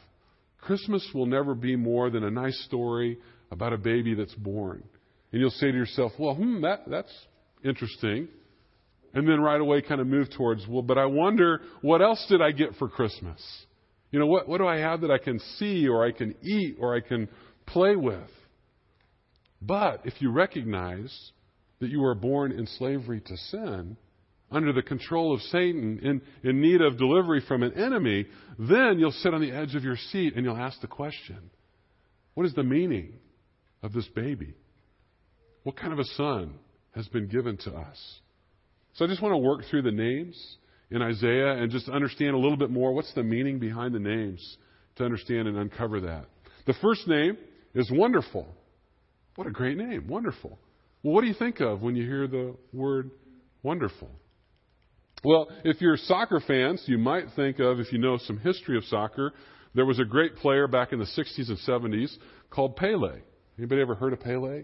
Christmas 0.61 1.07
will 1.13 1.27
never 1.27 1.53
be 1.53 1.75
more 1.75 2.09
than 2.09 2.23
a 2.23 2.31
nice 2.31 2.59
story 2.65 3.19
about 3.51 3.73
a 3.73 3.77
baby 3.77 4.15
that's 4.15 4.33
born. 4.33 4.83
And 5.31 5.41
you'll 5.41 5.51
say 5.51 5.71
to 5.71 5.77
yourself, 5.77 6.13
well, 6.17 6.33
hmm, 6.33 6.61
that, 6.61 6.83
that's 6.87 7.13
interesting. 7.65 8.27
And 9.13 9.27
then 9.27 9.39
right 9.39 9.59
away 9.59 9.81
kind 9.81 10.01
of 10.01 10.07
move 10.07 10.27
towards, 10.35 10.67
well, 10.67 10.81
but 10.81 10.97
I 10.97 11.05
wonder 11.05 11.61
what 11.81 12.01
else 12.01 12.25
did 12.29 12.41
I 12.41 12.51
get 12.51 12.75
for 12.75 12.89
Christmas? 12.89 13.41
You 14.11 14.19
know, 14.19 14.27
what, 14.27 14.47
what 14.47 14.57
do 14.59 14.67
I 14.67 14.77
have 14.77 15.01
that 15.01 15.11
I 15.11 15.17
can 15.17 15.39
see 15.57 15.87
or 15.87 16.05
I 16.05 16.11
can 16.11 16.35
eat 16.41 16.77
or 16.79 16.95
I 16.95 16.99
can 16.99 17.29
play 17.65 17.95
with? 17.95 18.29
But 19.61 20.01
if 20.05 20.21
you 20.21 20.31
recognize 20.31 21.31
that 21.79 21.89
you 21.89 22.01
were 22.01 22.15
born 22.15 22.51
in 22.51 22.67
slavery 22.67 23.21
to 23.21 23.37
sin, 23.37 23.97
under 24.51 24.71
the 24.71 24.81
control 24.81 25.33
of 25.33 25.41
Satan, 25.41 25.99
in, 26.01 26.21
in 26.47 26.61
need 26.61 26.81
of 26.81 26.97
delivery 26.97 27.41
from 27.47 27.63
an 27.63 27.73
enemy, 27.73 28.27
then 28.59 28.99
you'll 28.99 29.11
sit 29.11 29.33
on 29.33 29.41
the 29.41 29.51
edge 29.51 29.75
of 29.75 29.83
your 29.83 29.97
seat 29.97 30.35
and 30.35 30.45
you'll 30.45 30.57
ask 30.57 30.79
the 30.81 30.87
question 30.87 31.49
what 32.35 32.45
is 32.45 32.53
the 32.53 32.63
meaning 32.63 33.13
of 33.81 33.93
this 33.93 34.07
baby? 34.09 34.53
What 35.63 35.77
kind 35.77 35.93
of 35.93 35.99
a 35.99 36.05
son 36.15 36.53
has 36.95 37.07
been 37.07 37.27
given 37.27 37.57
to 37.57 37.71
us? 37.71 38.19
So 38.93 39.05
I 39.05 39.07
just 39.07 39.21
want 39.21 39.33
to 39.33 39.37
work 39.37 39.61
through 39.69 39.83
the 39.83 39.91
names 39.91 40.57
in 40.89 41.01
Isaiah 41.01 41.53
and 41.53 41.71
just 41.71 41.89
understand 41.89 42.35
a 42.35 42.37
little 42.37 42.57
bit 42.57 42.69
more 42.69 42.93
what's 42.93 43.13
the 43.13 43.23
meaning 43.23 43.59
behind 43.59 43.93
the 43.93 43.99
names 43.99 44.57
to 44.95 45.03
understand 45.03 45.47
and 45.47 45.57
uncover 45.57 46.01
that. 46.01 46.25
The 46.65 46.75
first 46.81 47.07
name 47.07 47.37
is 47.73 47.91
Wonderful. 47.91 48.47
What 49.35 49.47
a 49.47 49.51
great 49.51 49.77
name, 49.77 50.07
Wonderful. 50.07 50.57
Well, 51.03 51.13
what 51.13 51.21
do 51.21 51.27
you 51.27 51.33
think 51.33 51.59
of 51.59 51.81
when 51.81 51.95
you 51.95 52.05
hear 52.05 52.27
the 52.27 52.55
word 52.73 53.11
wonderful? 53.61 54.09
Well, 55.23 55.49
if 55.63 55.81
you're 55.81 55.97
soccer 55.97 56.39
fans, 56.39 56.83
you 56.85 56.97
might 56.97 57.25
think 57.35 57.59
of, 57.59 57.79
if 57.79 57.91
you 57.91 57.99
know 57.99 58.17
some 58.17 58.37
history 58.37 58.77
of 58.77 58.85
soccer, 58.85 59.33
there 59.73 59.85
was 59.85 59.99
a 59.99 60.05
great 60.05 60.35
player 60.37 60.67
back 60.67 60.93
in 60.93 60.99
the 60.99 61.05
60s 61.05 61.49
and 61.49 61.57
70s 61.67 62.15
called 62.49 62.75
Pele. 62.75 63.19
Anybody 63.57 63.81
ever 63.81 63.95
heard 63.95 64.13
of 64.13 64.19
Pele? 64.19 64.63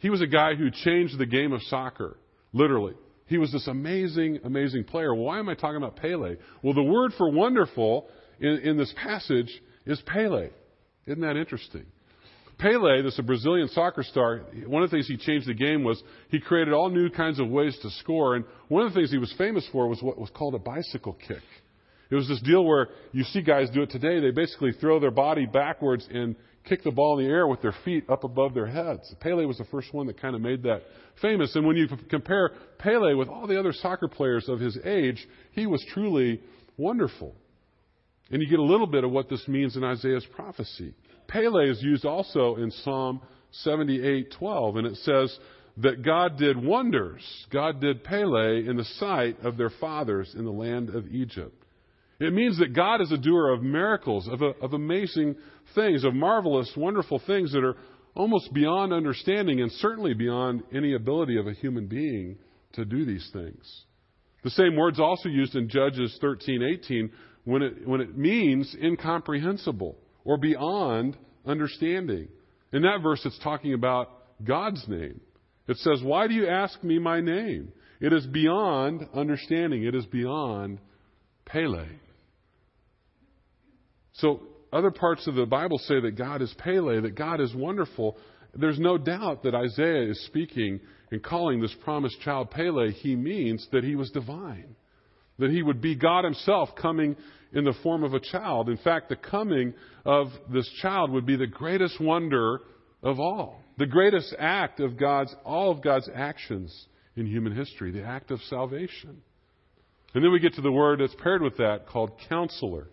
He 0.00 0.10
was 0.10 0.20
a 0.20 0.26
guy 0.26 0.54
who 0.54 0.70
changed 0.70 1.18
the 1.18 1.26
game 1.26 1.52
of 1.52 1.62
soccer, 1.62 2.16
literally. 2.52 2.94
He 3.26 3.38
was 3.38 3.52
this 3.52 3.68
amazing, 3.68 4.40
amazing 4.44 4.84
player. 4.84 5.14
Why 5.14 5.38
am 5.38 5.48
I 5.48 5.54
talking 5.54 5.76
about 5.76 5.96
Pele? 5.96 6.36
Well, 6.62 6.74
the 6.74 6.82
word 6.82 7.12
for 7.16 7.30
wonderful 7.30 8.08
in, 8.40 8.58
in 8.64 8.76
this 8.76 8.92
passage 8.96 9.50
is 9.86 10.00
Pele. 10.04 10.50
Isn't 11.06 11.20
that 11.20 11.36
interesting? 11.36 11.86
Pele, 12.58 13.02
this 13.02 13.18
Brazilian 13.20 13.68
soccer 13.68 14.02
star, 14.02 14.42
one 14.66 14.82
of 14.82 14.90
the 14.90 14.96
things 14.96 15.06
he 15.06 15.16
changed 15.16 15.46
the 15.46 15.54
game 15.54 15.82
was 15.84 16.02
he 16.28 16.40
created 16.40 16.74
all 16.74 16.90
new 16.90 17.08
kinds 17.08 17.38
of 17.38 17.48
ways 17.48 17.78
to 17.82 17.90
score. 17.90 18.36
And 18.36 18.44
one 18.68 18.84
of 18.84 18.92
the 18.92 18.98
things 18.98 19.10
he 19.10 19.18
was 19.18 19.32
famous 19.38 19.66
for 19.72 19.88
was 19.88 20.02
what 20.02 20.18
was 20.18 20.30
called 20.30 20.54
a 20.54 20.58
bicycle 20.58 21.16
kick. 21.26 21.42
It 22.10 22.16
was 22.16 22.28
this 22.28 22.40
deal 22.40 22.64
where 22.64 22.88
you 23.12 23.22
see 23.24 23.40
guys 23.40 23.70
do 23.70 23.82
it 23.82 23.90
today. 23.90 24.20
They 24.20 24.32
basically 24.32 24.72
throw 24.72 24.98
their 24.98 25.12
body 25.12 25.46
backwards 25.46 26.06
and 26.10 26.34
kick 26.64 26.82
the 26.82 26.90
ball 26.90 27.18
in 27.18 27.24
the 27.24 27.30
air 27.30 27.46
with 27.46 27.62
their 27.62 27.74
feet 27.84 28.04
up 28.08 28.24
above 28.24 28.54
their 28.54 28.66
heads. 28.66 29.12
Pele 29.20 29.44
was 29.44 29.58
the 29.58 29.64
first 29.64 29.92
one 29.92 30.06
that 30.06 30.20
kind 30.20 30.34
of 30.34 30.40
made 30.40 30.62
that 30.64 30.82
famous. 31.20 31.54
And 31.56 31.66
when 31.66 31.76
you 31.76 31.88
compare 32.08 32.52
Pele 32.78 33.14
with 33.14 33.28
all 33.28 33.46
the 33.46 33.58
other 33.58 33.72
soccer 33.72 34.08
players 34.08 34.48
of 34.48 34.60
his 34.60 34.78
age, 34.84 35.26
he 35.52 35.66
was 35.66 35.84
truly 35.92 36.40
wonderful. 36.76 37.34
And 38.30 38.40
you 38.40 38.48
get 38.48 38.58
a 38.58 38.62
little 38.62 38.86
bit 38.86 39.04
of 39.04 39.10
what 39.10 39.28
this 39.28 39.46
means 39.48 39.76
in 39.76 39.84
Isaiah's 39.84 40.26
prophecy. 40.34 40.94
Pele 41.28 41.68
is 41.68 41.82
used 41.82 42.04
also 42.04 42.56
in 42.56 42.70
Psalm 42.70 43.20
78:12, 43.64 44.76
and 44.76 44.86
it 44.86 44.96
says 44.96 45.36
that 45.78 46.02
God 46.02 46.36
did 46.36 46.62
wonders. 46.62 47.22
God 47.50 47.80
did 47.80 48.04
Pele 48.04 48.66
in 48.66 48.76
the 48.76 48.84
sight 48.84 49.40
of 49.42 49.56
their 49.56 49.70
fathers 49.70 50.34
in 50.36 50.44
the 50.44 50.50
land 50.50 50.90
of 50.90 51.08
Egypt. 51.08 51.59
It 52.20 52.34
means 52.34 52.58
that 52.58 52.74
God 52.74 53.00
is 53.00 53.10
a 53.10 53.16
doer 53.16 53.50
of 53.50 53.62
miracles, 53.62 54.28
of, 54.28 54.42
a, 54.42 54.52
of 54.60 54.74
amazing 54.74 55.36
things, 55.74 56.04
of 56.04 56.14
marvelous, 56.14 56.70
wonderful 56.76 57.20
things 57.26 57.52
that 57.52 57.64
are 57.64 57.76
almost 58.14 58.52
beyond 58.52 58.92
understanding 58.92 59.62
and 59.62 59.72
certainly 59.72 60.12
beyond 60.12 60.62
any 60.74 60.94
ability 60.94 61.38
of 61.38 61.46
a 61.46 61.54
human 61.54 61.86
being 61.86 62.36
to 62.74 62.84
do 62.84 63.06
these 63.06 63.28
things. 63.32 63.84
The 64.44 64.50
same 64.50 64.76
word's 64.76 65.00
also 65.00 65.28
used 65.28 65.54
in 65.54 65.68
Judges 65.68 66.18
13:18 66.22 67.10
when 67.44 67.62
it, 67.62 67.88
when 67.88 68.00
it 68.00 68.16
means 68.16 68.74
incomprehensible 68.82 69.96
or 70.24 70.36
beyond 70.36 71.16
understanding. 71.46 72.28
In 72.72 72.82
that 72.82 73.00
verse, 73.02 73.24
it's 73.24 73.38
talking 73.38 73.74
about 73.74 74.10
God's 74.44 74.86
name. 74.88 75.20
It 75.68 75.76
says, 75.78 76.02
Why 76.02 76.26
do 76.26 76.34
you 76.34 76.48
ask 76.48 76.82
me 76.82 76.98
my 76.98 77.20
name? 77.20 77.72
It 78.00 78.12
is 78.12 78.26
beyond 78.26 79.08
understanding. 79.14 79.84
It 79.84 79.94
is 79.94 80.06
beyond 80.06 80.78
Pele. 81.44 81.86
So 84.14 84.42
other 84.72 84.90
parts 84.90 85.26
of 85.26 85.34
the 85.34 85.46
Bible 85.46 85.78
say 85.78 86.00
that 86.00 86.16
God 86.16 86.42
is 86.42 86.54
Pele, 86.58 87.00
that 87.00 87.14
God 87.14 87.40
is 87.40 87.54
wonderful. 87.54 88.16
There's 88.54 88.78
no 88.78 88.98
doubt 88.98 89.42
that 89.42 89.54
Isaiah 89.54 90.10
is 90.10 90.24
speaking 90.26 90.80
and 91.10 91.22
calling 91.22 91.60
this 91.60 91.74
promised 91.82 92.20
child 92.20 92.50
Pele, 92.50 92.92
he 92.92 93.16
means 93.16 93.66
that 93.72 93.84
he 93.84 93.96
was 93.96 94.10
divine. 94.10 94.76
That 95.38 95.50
he 95.50 95.62
would 95.62 95.80
be 95.80 95.94
God 95.94 96.24
himself 96.24 96.70
coming 96.80 97.16
in 97.52 97.64
the 97.64 97.74
form 97.82 98.04
of 98.04 98.14
a 98.14 98.20
child. 98.20 98.68
In 98.68 98.76
fact, 98.76 99.08
the 99.08 99.16
coming 99.16 99.74
of 100.04 100.28
this 100.52 100.68
child 100.82 101.10
would 101.10 101.26
be 101.26 101.36
the 101.36 101.46
greatest 101.46 102.00
wonder 102.00 102.60
of 103.02 103.18
all. 103.18 103.60
The 103.78 103.86
greatest 103.86 104.34
act 104.38 104.78
of 104.80 104.98
God's, 104.98 105.34
all 105.44 105.70
of 105.70 105.82
God's 105.82 106.08
actions 106.14 106.86
in 107.16 107.26
human 107.26 107.56
history, 107.56 107.90
the 107.90 108.04
act 108.04 108.30
of 108.30 108.40
salvation. 108.42 109.22
And 110.14 110.24
then 110.24 110.32
we 110.32 110.38
get 110.38 110.54
to 110.54 110.60
the 110.60 110.70
word 110.70 111.00
that's 111.00 111.14
paired 111.22 111.42
with 111.42 111.56
that 111.56 111.86
called 111.88 112.12
counselor. 112.28 112.88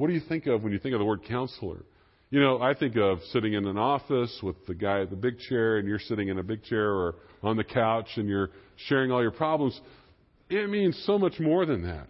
What 0.00 0.06
do 0.06 0.14
you 0.14 0.22
think 0.26 0.46
of 0.46 0.62
when 0.62 0.72
you 0.72 0.78
think 0.78 0.94
of 0.94 0.98
the 0.98 1.04
word 1.04 1.24
counselor? 1.24 1.84
You 2.30 2.40
know, 2.40 2.62
I 2.62 2.72
think 2.72 2.96
of 2.96 3.18
sitting 3.32 3.52
in 3.52 3.66
an 3.66 3.76
office 3.76 4.34
with 4.42 4.56
the 4.66 4.72
guy 4.74 5.02
at 5.02 5.10
the 5.10 5.16
big 5.16 5.38
chair 5.40 5.76
and 5.76 5.86
you're 5.86 5.98
sitting 5.98 6.28
in 6.28 6.38
a 6.38 6.42
big 6.42 6.64
chair 6.64 6.90
or 6.90 7.16
on 7.42 7.58
the 7.58 7.64
couch 7.64 8.06
and 8.16 8.26
you're 8.26 8.48
sharing 8.88 9.12
all 9.12 9.20
your 9.20 9.30
problems. 9.30 9.78
It 10.48 10.70
means 10.70 10.98
so 11.04 11.18
much 11.18 11.38
more 11.38 11.66
than 11.66 11.82
that. 11.82 12.06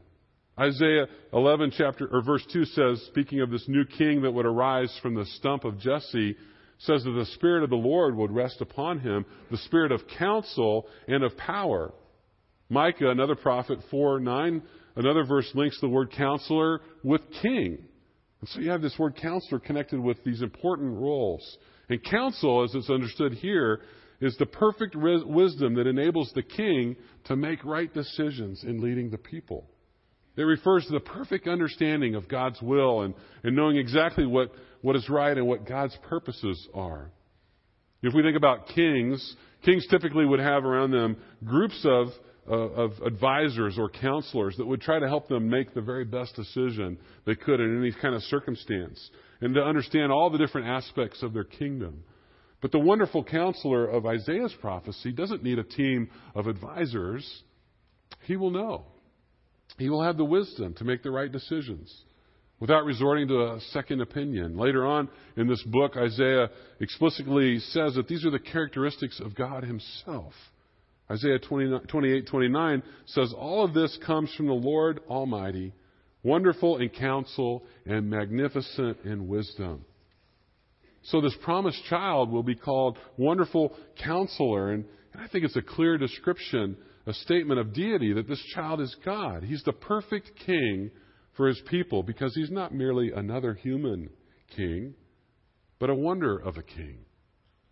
Isaiah 0.56 1.08
11 1.32 1.72
chapter 1.76 2.06
or 2.06 2.22
verse 2.22 2.46
2 2.52 2.64
says, 2.66 3.02
speaking 3.08 3.40
of 3.40 3.50
this 3.50 3.64
new 3.66 3.84
king 3.84 4.22
that 4.22 4.30
would 4.30 4.46
arise 4.46 4.96
from 5.02 5.16
the 5.16 5.26
stump 5.26 5.64
of 5.64 5.80
Jesse, 5.80 6.36
says 6.78 7.02
that 7.02 7.10
the 7.10 7.26
Spirit 7.34 7.64
of 7.64 7.70
the 7.70 7.76
Lord 7.76 8.14
would 8.14 8.30
rest 8.30 8.60
upon 8.60 9.00
him, 9.00 9.26
the 9.50 9.58
Spirit 9.58 9.90
of 9.90 10.02
counsel 10.16 10.86
and 11.08 11.24
of 11.24 11.36
power. 11.36 11.92
Micah, 12.68 13.10
another 13.10 13.34
prophet, 13.34 13.80
4 13.90 14.20
9, 14.20 14.62
another 14.96 15.24
verse 15.24 15.50
links 15.54 15.80
the 15.80 15.88
word 15.88 16.12
counselor 16.12 16.80
with 17.02 17.22
king. 17.42 17.78
And 18.40 18.48
so 18.48 18.60
you 18.60 18.70
have 18.70 18.82
this 18.82 18.98
word 18.98 19.16
counselor 19.16 19.60
connected 19.60 20.00
with 20.00 20.22
these 20.24 20.42
important 20.42 20.98
roles. 20.98 21.58
And 21.88 22.02
counsel, 22.02 22.64
as 22.64 22.74
it's 22.74 22.90
understood 22.90 23.34
here, 23.34 23.80
is 24.20 24.36
the 24.38 24.46
perfect 24.46 24.94
wisdom 24.94 25.74
that 25.74 25.86
enables 25.86 26.32
the 26.34 26.42
king 26.42 26.96
to 27.24 27.36
make 27.36 27.64
right 27.64 27.92
decisions 27.92 28.64
in 28.64 28.80
leading 28.80 29.10
the 29.10 29.18
people. 29.18 29.66
It 30.36 30.42
refers 30.42 30.86
to 30.86 30.92
the 30.92 31.00
perfect 31.00 31.48
understanding 31.48 32.14
of 32.14 32.28
God's 32.28 32.60
will 32.62 33.02
and, 33.02 33.14
and 33.42 33.56
knowing 33.56 33.76
exactly 33.76 34.26
what, 34.26 34.50
what 34.80 34.96
is 34.96 35.08
right 35.08 35.36
and 35.36 35.46
what 35.46 35.66
God's 35.66 35.96
purposes 36.08 36.68
are. 36.72 37.10
If 38.02 38.14
we 38.14 38.22
think 38.22 38.36
about 38.36 38.68
kings, 38.68 39.36
kings 39.64 39.86
typically 39.90 40.24
would 40.24 40.40
have 40.40 40.64
around 40.64 40.92
them 40.92 41.16
groups 41.44 41.84
of, 41.84 42.08
Uh, 42.48 42.54
of 42.54 42.92
advisors 43.04 43.78
or 43.78 43.88
counselors 43.88 44.56
that 44.56 44.66
would 44.66 44.80
try 44.80 44.98
to 44.98 45.06
help 45.06 45.28
them 45.28 45.48
make 45.48 45.72
the 45.74 45.80
very 45.80 46.04
best 46.04 46.34
decision 46.34 46.98
they 47.26 47.34
could 47.34 47.60
in 47.60 47.78
any 47.78 47.92
kind 47.92 48.14
of 48.14 48.22
circumstance 48.22 49.10
and 49.40 49.54
to 49.54 49.62
understand 49.62 50.10
all 50.10 50.30
the 50.30 50.38
different 50.38 50.66
aspects 50.66 51.22
of 51.22 51.32
their 51.32 51.44
kingdom. 51.44 52.02
But 52.60 52.72
the 52.72 52.78
wonderful 52.78 53.22
counselor 53.22 53.86
of 53.86 54.06
Isaiah's 54.06 54.54
prophecy 54.60 55.12
doesn't 55.12 55.44
need 55.44 55.58
a 55.58 55.64
team 55.64 56.10
of 56.34 56.46
advisors. 56.46 57.42
He 58.22 58.36
will 58.36 58.50
know. 58.50 58.84
He 59.78 59.88
will 59.88 60.02
have 60.02 60.16
the 60.16 60.24
wisdom 60.24 60.74
to 60.74 60.84
make 60.84 61.02
the 61.02 61.10
right 61.10 61.30
decisions 61.30 61.94
without 62.58 62.84
resorting 62.84 63.28
to 63.28 63.52
a 63.52 63.60
second 63.70 64.00
opinion. 64.00 64.56
Later 64.56 64.86
on 64.86 65.08
in 65.36 65.46
this 65.46 65.62
book, 65.64 65.96
Isaiah 65.96 66.50
explicitly 66.80 67.58
says 67.58 67.94
that 67.94 68.08
these 68.08 68.24
are 68.24 68.30
the 68.30 68.38
characteristics 68.38 69.20
of 69.20 69.34
God 69.34 69.62
Himself. 69.62 70.32
Isaiah 71.10 71.38
28 71.40 72.26
29 72.26 72.82
says, 73.06 73.34
All 73.36 73.64
of 73.64 73.74
this 73.74 73.98
comes 74.06 74.32
from 74.34 74.46
the 74.46 74.52
Lord 74.52 75.00
Almighty, 75.08 75.72
wonderful 76.22 76.78
in 76.78 76.88
counsel 76.90 77.64
and 77.84 78.08
magnificent 78.08 78.98
in 79.04 79.26
wisdom. 79.26 79.84
So 81.02 81.20
this 81.20 81.36
promised 81.42 81.82
child 81.88 82.30
will 82.30 82.42
be 82.42 82.54
called 82.54 82.98
Wonderful 83.16 83.74
Counselor. 84.04 84.72
And 84.72 84.84
I 85.18 85.26
think 85.28 85.44
it's 85.44 85.56
a 85.56 85.62
clear 85.62 85.98
description, 85.98 86.76
a 87.06 87.14
statement 87.14 87.58
of 87.58 87.72
deity 87.72 88.12
that 88.12 88.28
this 88.28 88.42
child 88.54 88.80
is 88.80 88.94
God. 89.04 89.42
He's 89.42 89.64
the 89.64 89.72
perfect 89.72 90.30
king 90.46 90.90
for 91.36 91.48
his 91.48 91.60
people 91.70 92.02
because 92.02 92.34
he's 92.34 92.50
not 92.50 92.74
merely 92.74 93.12
another 93.12 93.54
human 93.54 94.10
king, 94.54 94.94
but 95.78 95.90
a 95.90 95.94
wonder 95.94 96.36
of 96.36 96.56
a 96.58 96.62
king. 96.62 96.98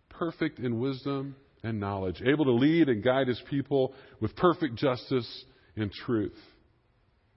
Perfect 0.09 0.59
in 0.59 0.79
wisdom 0.79 1.35
and 1.63 1.79
knowledge, 1.79 2.21
able 2.25 2.45
to 2.45 2.51
lead 2.51 2.89
and 2.89 3.03
guide 3.03 3.27
his 3.27 3.41
people 3.49 3.93
with 4.19 4.35
perfect 4.35 4.75
justice 4.75 5.45
and 5.75 5.91
truth. 5.91 6.37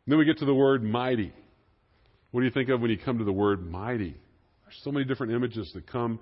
And 0.05 0.12
then 0.12 0.19
we 0.19 0.25
get 0.25 0.38
to 0.38 0.45
the 0.45 0.55
word 0.55 0.83
mighty. 0.83 1.33
What 2.31 2.41
do 2.41 2.47
you 2.47 2.52
think 2.52 2.69
of 2.71 2.81
when 2.81 2.91
you 2.91 2.99
come 2.99 3.19
to 3.19 3.25
the 3.25 3.33
word 3.33 3.69
mighty? 3.69 4.14
There's 4.64 4.81
so 4.83 4.93
many 4.93 5.05
different 5.05 5.33
images 5.33 5.71
that 5.75 5.87
come 5.87 6.19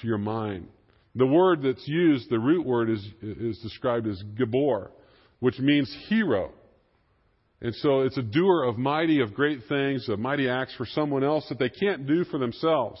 to 0.00 0.06
your 0.06 0.18
mind. 0.18 0.68
The 1.14 1.26
word 1.26 1.62
that's 1.62 1.86
used, 1.86 2.30
the 2.30 2.38
root 2.38 2.66
word, 2.66 2.88
is, 2.90 3.06
is 3.20 3.58
described 3.58 4.06
as 4.06 4.22
Gabor, 4.36 4.90
which 5.40 5.58
means 5.58 5.94
hero. 6.08 6.52
And 7.60 7.74
so 7.76 8.00
it's 8.00 8.16
a 8.16 8.22
doer 8.22 8.64
of 8.64 8.78
mighty, 8.78 9.20
of 9.20 9.34
great 9.34 9.60
things, 9.68 10.08
of 10.08 10.18
mighty 10.18 10.48
acts 10.48 10.74
for 10.76 10.86
someone 10.86 11.22
else 11.22 11.46
that 11.48 11.58
they 11.58 11.68
can't 11.68 12.06
do 12.06 12.24
for 12.24 12.38
themselves. 12.38 13.00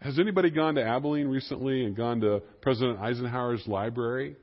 Has 0.00 0.18
anybody 0.18 0.50
gone 0.50 0.76
to 0.76 0.84
Abilene 0.84 1.26
recently 1.26 1.84
and 1.84 1.96
gone 1.96 2.20
to 2.20 2.40
President 2.60 3.00
Eisenhower's 3.00 3.66
library? 3.66 4.36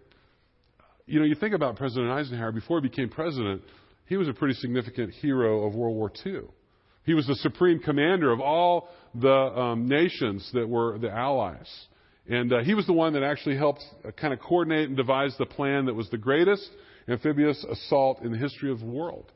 You 1.06 1.20
know, 1.20 1.26
you 1.26 1.36
think 1.36 1.56
about 1.56 1.78
President 1.78 2.12
Eisenhower, 2.12 2.52
before 2.52 2.82
he 2.82 2.90
became 2.90 3.10
president, 3.10 3.62
he 4.06 4.18
was 4.18 4.28
a 4.28 4.34
pretty 4.34 4.56
significant 4.56 5.14
hero 5.14 5.66
of 5.66 5.74
World 5.74 5.96
War 5.96 6.12
II. 6.26 6.42
He 7.06 7.14
was 7.14 7.26
the 7.28 7.36
supreme 7.36 7.80
commander 7.80 8.32
of 8.32 8.42
all 8.42 8.90
the 9.14 9.30
um, 9.30 9.88
nations 9.88 10.50
that 10.54 10.68
were 10.68 10.98
the 10.98 11.10
allies. 11.10 11.70
And 12.28 12.52
uh, 12.52 12.60
he 12.60 12.74
was 12.74 12.86
the 12.86 12.94
one 12.94 13.14
that 13.14 13.24
actually 13.24 13.56
helped 13.56 13.84
uh, 14.04 14.12
kind 14.12 14.34
of 14.34 14.40
coordinate 14.40 14.90
and 14.90 14.98
devise 14.98 15.36
the 15.38 15.46
plan 15.46 15.86
that 15.86 15.94
was 15.94 16.10
the 16.10 16.18
greatest 16.18 16.70
amphibious 17.08 17.64
assault 17.64 18.24
in 18.24 18.32
the 18.32 18.38
history 18.38 18.72
of 18.72 18.80
the 18.80 18.86
world 18.86 19.32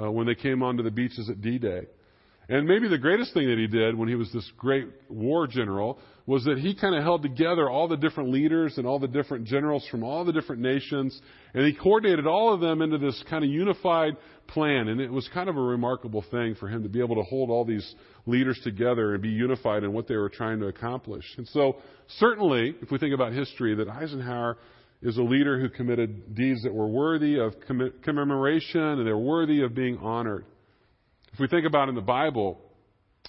uh, 0.00 0.10
when 0.10 0.26
they 0.26 0.34
came 0.34 0.62
onto 0.62 0.82
the 0.82 0.90
beaches 0.90 1.28
at 1.30 1.40
D 1.40 1.58
Day. 1.58 1.82
And 2.50 2.66
maybe 2.66 2.88
the 2.88 2.98
greatest 2.98 3.32
thing 3.32 3.48
that 3.48 3.58
he 3.58 3.68
did 3.68 3.96
when 3.96 4.08
he 4.08 4.16
was 4.16 4.32
this 4.32 4.50
great 4.58 4.88
war 5.08 5.46
general 5.46 6.00
was 6.26 6.44
that 6.46 6.58
he 6.58 6.74
kind 6.74 6.96
of 6.96 7.04
held 7.04 7.22
together 7.22 7.70
all 7.70 7.86
the 7.86 7.96
different 7.96 8.30
leaders 8.30 8.76
and 8.76 8.88
all 8.88 8.98
the 8.98 9.06
different 9.06 9.44
generals 9.44 9.86
from 9.88 10.02
all 10.02 10.24
the 10.24 10.32
different 10.32 10.60
nations, 10.60 11.16
and 11.54 11.64
he 11.64 11.72
coordinated 11.72 12.26
all 12.26 12.52
of 12.52 12.60
them 12.60 12.82
into 12.82 12.98
this 12.98 13.22
kind 13.30 13.44
of 13.44 13.50
unified 13.50 14.16
plan. 14.48 14.88
And 14.88 15.00
it 15.00 15.12
was 15.12 15.28
kind 15.32 15.48
of 15.48 15.56
a 15.56 15.60
remarkable 15.60 16.24
thing 16.28 16.56
for 16.56 16.66
him 16.66 16.82
to 16.82 16.88
be 16.88 16.98
able 16.98 17.14
to 17.14 17.22
hold 17.22 17.50
all 17.50 17.64
these 17.64 17.94
leaders 18.26 18.60
together 18.64 19.14
and 19.14 19.22
be 19.22 19.28
unified 19.28 19.84
in 19.84 19.92
what 19.92 20.08
they 20.08 20.16
were 20.16 20.28
trying 20.28 20.58
to 20.58 20.66
accomplish. 20.66 21.24
And 21.38 21.46
so, 21.48 21.76
certainly, 22.18 22.74
if 22.82 22.90
we 22.90 22.98
think 22.98 23.14
about 23.14 23.32
history, 23.32 23.76
that 23.76 23.88
Eisenhower 23.88 24.58
is 25.02 25.18
a 25.18 25.22
leader 25.22 25.60
who 25.60 25.68
committed 25.68 26.34
deeds 26.34 26.64
that 26.64 26.74
were 26.74 26.88
worthy 26.88 27.38
of 27.38 27.54
commemoration 28.02 28.80
and 28.80 29.06
they're 29.06 29.16
worthy 29.16 29.62
of 29.62 29.72
being 29.72 29.98
honored. 29.98 30.44
If 31.32 31.38
we 31.38 31.48
think 31.48 31.66
about 31.66 31.88
in 31.88 31.94
the 31.94 32.00
Bible, 32.00 32.58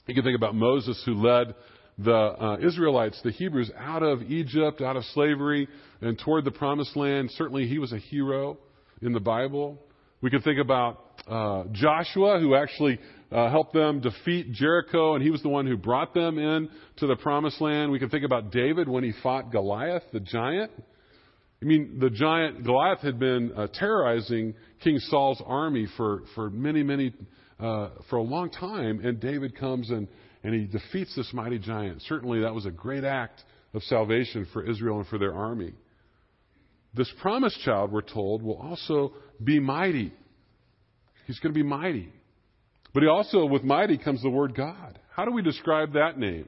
you 0.08 0.16
can 0.16 0.24
think 0.24 0.36
about 0.36 0.56
Moses 0.56 1.02
who 1.06 1.14
led 1.14 1.54
the 1.98 2.12
uh, 2.12 2.58
Israelites, 2.60 3.20
the 3.24 3.32
Hebrews, 3.32 3.72
out 3.78 4.02
of 4.02 4.24
Egypt, 4.24 4.82
out 4.82 4.96
of 4.96 5.04
slavery, 5.14 5.68
and 6.02 6.18
toward 6.18 6.46
the 6.46 6.52
promised 6.52 6.96
land. 6.96 7.30
Certainly, 7.32 7.68
he 7.68 7.78
was 7.78 7.92
a 7.92 7.98
hero 8.00 8.58
in 9.02 9.14
the 9.14 9.20
Bible. 9.20 9.78
We 10.22 10.30
can 10.30 10.42
think 10.42 10.60
about 10.60 11.04
uh, 11.28 11.66
Joshua, 11.72 12.40
who 12.40 12.56
actually 12.56 13.00
uh, 13.32 13.50
helped 13.50 13.74
them 13.74 14.02
defeat 14.02 14.52
Jericho, 14.52 15.14
and 15.14 15.24
he 15.24 15.30
was 15.30 15.42
the 15.44 15.50
one 15.50 15.68
who 15.68 15.78
brought 15.78 16.14
them 16.14 16.40
in 16.40 16.70
to 16.98 17.08
the 17.08 17.16
promised 17.16 17.62
land. 17.62 17.92
We 17.92 18.00
can 18.00 18.10
think 18.10 18.26
about 18.26 18.52
David 18.52 18.90
when 18.90 19.04
he 19.04 19.14
fought 19.22 19.52
Goliath, 19.52 20.04
the 20.12 20.20
giant. 20.20 20.72
I 21.62 21.66
mean, 21.66 22.00
the 22.00 22.10
giant 22.10 22.64
Goliath 22.64 23.00
had 23.02 23.20
been 23.20 23.52
uh, 23.56 23.68
terrorizing 23.74 24.56
King 24.84 24.98
Saul's 24.98 25.42
army 25.46 25.88
for, 25.96 26.24
for 26.34 26.50
many, 26.50 26.82
many 26.82 27.14
uh, 27.62 27.90
for 28.10 28.18
a 28.18 28.24
long 28.24 28.50
time, 28.50 29.02
and 29.04 29.20
David 29.20 29.58
comes 29.58 29.90
and, 29.90 30.08
and 30.44 30.54
he 30.54 30.66
defeats 30.66 31.16
this 31.16 31.32
mighty 31.34 31.60
giant. 31.60 32.02
Certainly, 32.04 32.42
that 32.42 32.54
was 32.54 32.66
a 32.66 32.72
great 32.72 33.04
act 33.04 33.44
of 33.74 33.84
salvation 33.84 34.48
for 34.52 34.68
Israel 34.70 34.98
and 34.98 35.08
for 35.08 35.18
their 35.18 35.34
army. 35.34 35.74
This 36.94 37.12
promised 37.22 37.62
child, 37.62 37.92
we're 37.92 38.02
told, 38.02 38.42
will 38.44 38.58
also 38.58 39.14
be 39.42 39.60
mighty. 39.60 40.12
He's 41.26 41.40
going 41.40 41.54
to 41.54 41.58
be 41.58 41.68
mighty. 41.68 42.12
But 42.94 43.04
he 43.04 43.10
also, 43.10 43.46
with 43.46 43.64
mighty, 43.64 43.98
comes 43.98 44.22
the 44.22 44.30
word 44.30 44.56
God. 44.56 45.00
How 45.16 45.24
do 45.24 45.32
we 45.32 45.42
describe 45.42 45.94
that 45.94 46.18
name? 46.18 46.48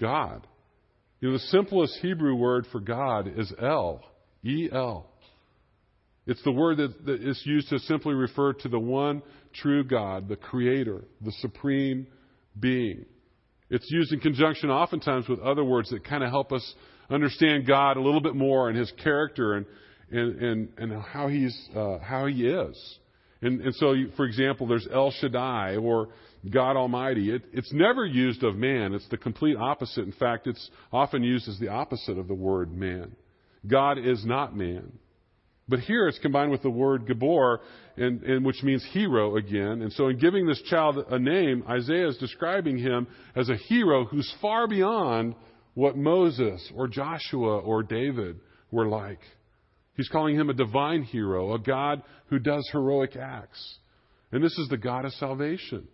God. 0.00 0.46
You 1.20 1.28
know, 1.28 1.34
the 1.34 1.44
simplest 1.50 1.98
Hebrew 2.00 2.34
word 2.34 2.66
for 2.72 2.80
God 2.80 3.30
is 3.36 3.52
El, 3.60 4.02
E 4.44 4.68
L. 4.72 5.06
It's 6.28 6.42
the 6.42 6.52
word 6.52 6.76
that, 6.76 7.06
that 7.06 7.22
is 7.22 7.40
used 7.46 7.70
to 7.70 7.78
simply 7.78 8.12
refer 8.12 8.52
to 8.52 8.68
the 8.68 8.78
one 8.78 9.22
true 9.54 9.82
God, 9.82 10.28
the 10.28 10.36
Creator, 10.36 11.04
the 11.22 11.32
Supreme 11.40 12.06
Being. 12.60 13.06
It's 13.70 13.90
used 13.90 14.12
in 14.12 14.20
conjunction 14.20 14.70
oftentimes 14.70 15.26
with 15.26 15.40
other 15.40 15.64
words 15.64 15.88
that 15.88 16.04
kind 16.04 16.22
of 16.22 16.28
help 16.28 16.52
us 16.52 16.74
understand 17.08 17.66
God 17.66 17.96
a 17.96 18.02
little 18.02 18.20
bit 18.20 18.34
more 18.34 18.68
and 18.68 18.78
His 18.78 18.92
character 19.02 19.54
and, 19.54 19.66
and, 20.10 20.42
and, 20.42 20.68
and 20.76 21.02
how, 21.02 21.28
he's, 21.28 21.58
uh, 21.74 21.98
how 21.98 22.26
He 22.26 22.46
is. 22.46 22.98
And, 23.40 23.62
and 23.62 23.74
so, 23.76 23.94
for 24.14 24.26
example, 24.26 24.66
there's 24.66 24.86
El 24.92 25.10
Shaddai 25.12 25.76
or 25.76 26.10
God 26.50 26.76
Almighty. 26.76 27.34
It, 27.34 27.42
it's 27.54 27.72
never 27.72 28.04
used 28.04 28.42
of 28.42 28.54
man. 28.54 28.92
It's 28.92 29.08
the 29.08 29.16
complete 29.16 29.56
opposite. 29.56 30.04
In 30.04 30.12
fact, 30.12 30.46
it's 30.46 30.70
often 30.92 31.22
used 31.22 31.48
as 31.48 31.58
the 31.58 31.68
opposite 31.68 32.18
of 32.18 32.28
the 32.28 32.34
word 32.34 32.70
man. 32.70 33.16
God 33.66 33.96
is 33.96 34.26
not 34.26 34.54
man. 34.54 34.92
But 35.68 35.80
here 35.80 36.08
it's 36.08 36.18
combined 36.18 36.50
with 36.50 36.62
the 36.62 36.70
word 36.70 37.06
Gabor, 37.06 37.60
and, 37.96 38.22
and, 38.22 38.44
which 38.44 38.62
means 38.62 38.84
hero 38.92 39.36
again. 39.36 39.82
And 39.82 39.92
so 39.92 40.08
in 40.08 40.18
giving 40.18 40.46
this 40.46 40.62
child 40.62 40.96
a 41.10 41.18
name, 41.18 41.62
Isaiah 41.68 42.08
is 42.08 42.16
describing 42.16 42.78
him 42.78 43.06
as 43.36 43.48
a 43.50 43.56
hero 43.56 44.06
who's 44.06 44.32
far 44.40 44.66
beyond 44.66 45.34
what 45.74 45.96
Moses 45.96 46.72
or 46.74 46.88
Joshua 46.88 47.58
or 47.58 47.82
David 47.82 48.40
were 48.70 48.86
like. 48.86 49.20
He's 49.94 50.08
calling 50.08 50.36
him 50.36 50.48
a 50.48 50.54
divine 50.54 51.02
hero, 51.02 51.54
a 51.54 51.58
God 51.58 52.02
who 52.26 52.38
does 52.38 52.68
heroic 52.72 53.16
acts. 53.16 53.78
And 54.32 54.42
this 54.42 54.56
is 54.58 54.68
the 54.68 54.76
God 54.76 55.04
of 55.04 55.12
salvation. 55.14 55.88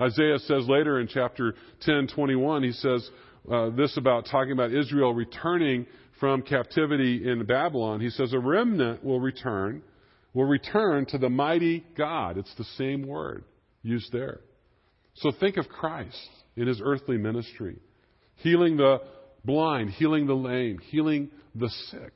Isaiah 0.00 0.38
says 0.38 0.68
later 0.68 1.00
in 1.00 1.08
chapter 1.08 1.54
10, 1.82 2.08
21, 2.14 2.62
he 2.62 2.72
says 2.72 3.08
uh, 3.50 3.70
this 3.70 3.96
about 3.96 4.26
talking 4.30 4.52
about 4.52 4.72
Israel 4.72 5.14
returning 5.14 5.86
from 6.20 6.42
captivity 6.42 7.28
in 7.28 7.46
Babylon, 7.46 8.00
he 8.00 8.10
says, 8.10 8.32
A 8.34 8.38
remnant 8.38 9.02
will 9.02 9.18
return, 9.18 9.82
will 10.34 10.44
return 10.44 11.06
to 11.06 11.18
the 11.18 11.30
mighty 11.30 11.84
God. 11.96 12.36
It's 12.36 12.54
the 12.56 12.64
same 12.76 13.06
word 13.06 13.44
used 13.82 14.12
there. 14.12 14.40
So 15.14 15.32
think 15.40 15.56
of 15.56 15.68
Christ 15.68 16.28
in 16.56 16.68
his 16.68 16.80
earthly 16.84 17.16
ministry, 17.16 17.78
healing 18.36 18.76
the 18.76 18.98
blind, 19.44 19.90
healing 19.90 20.26
the 20.26 20.34
lame, 20.34 20.78
healing 20.90 21.30
the 21.54 21.70
sick. 21.90 22.12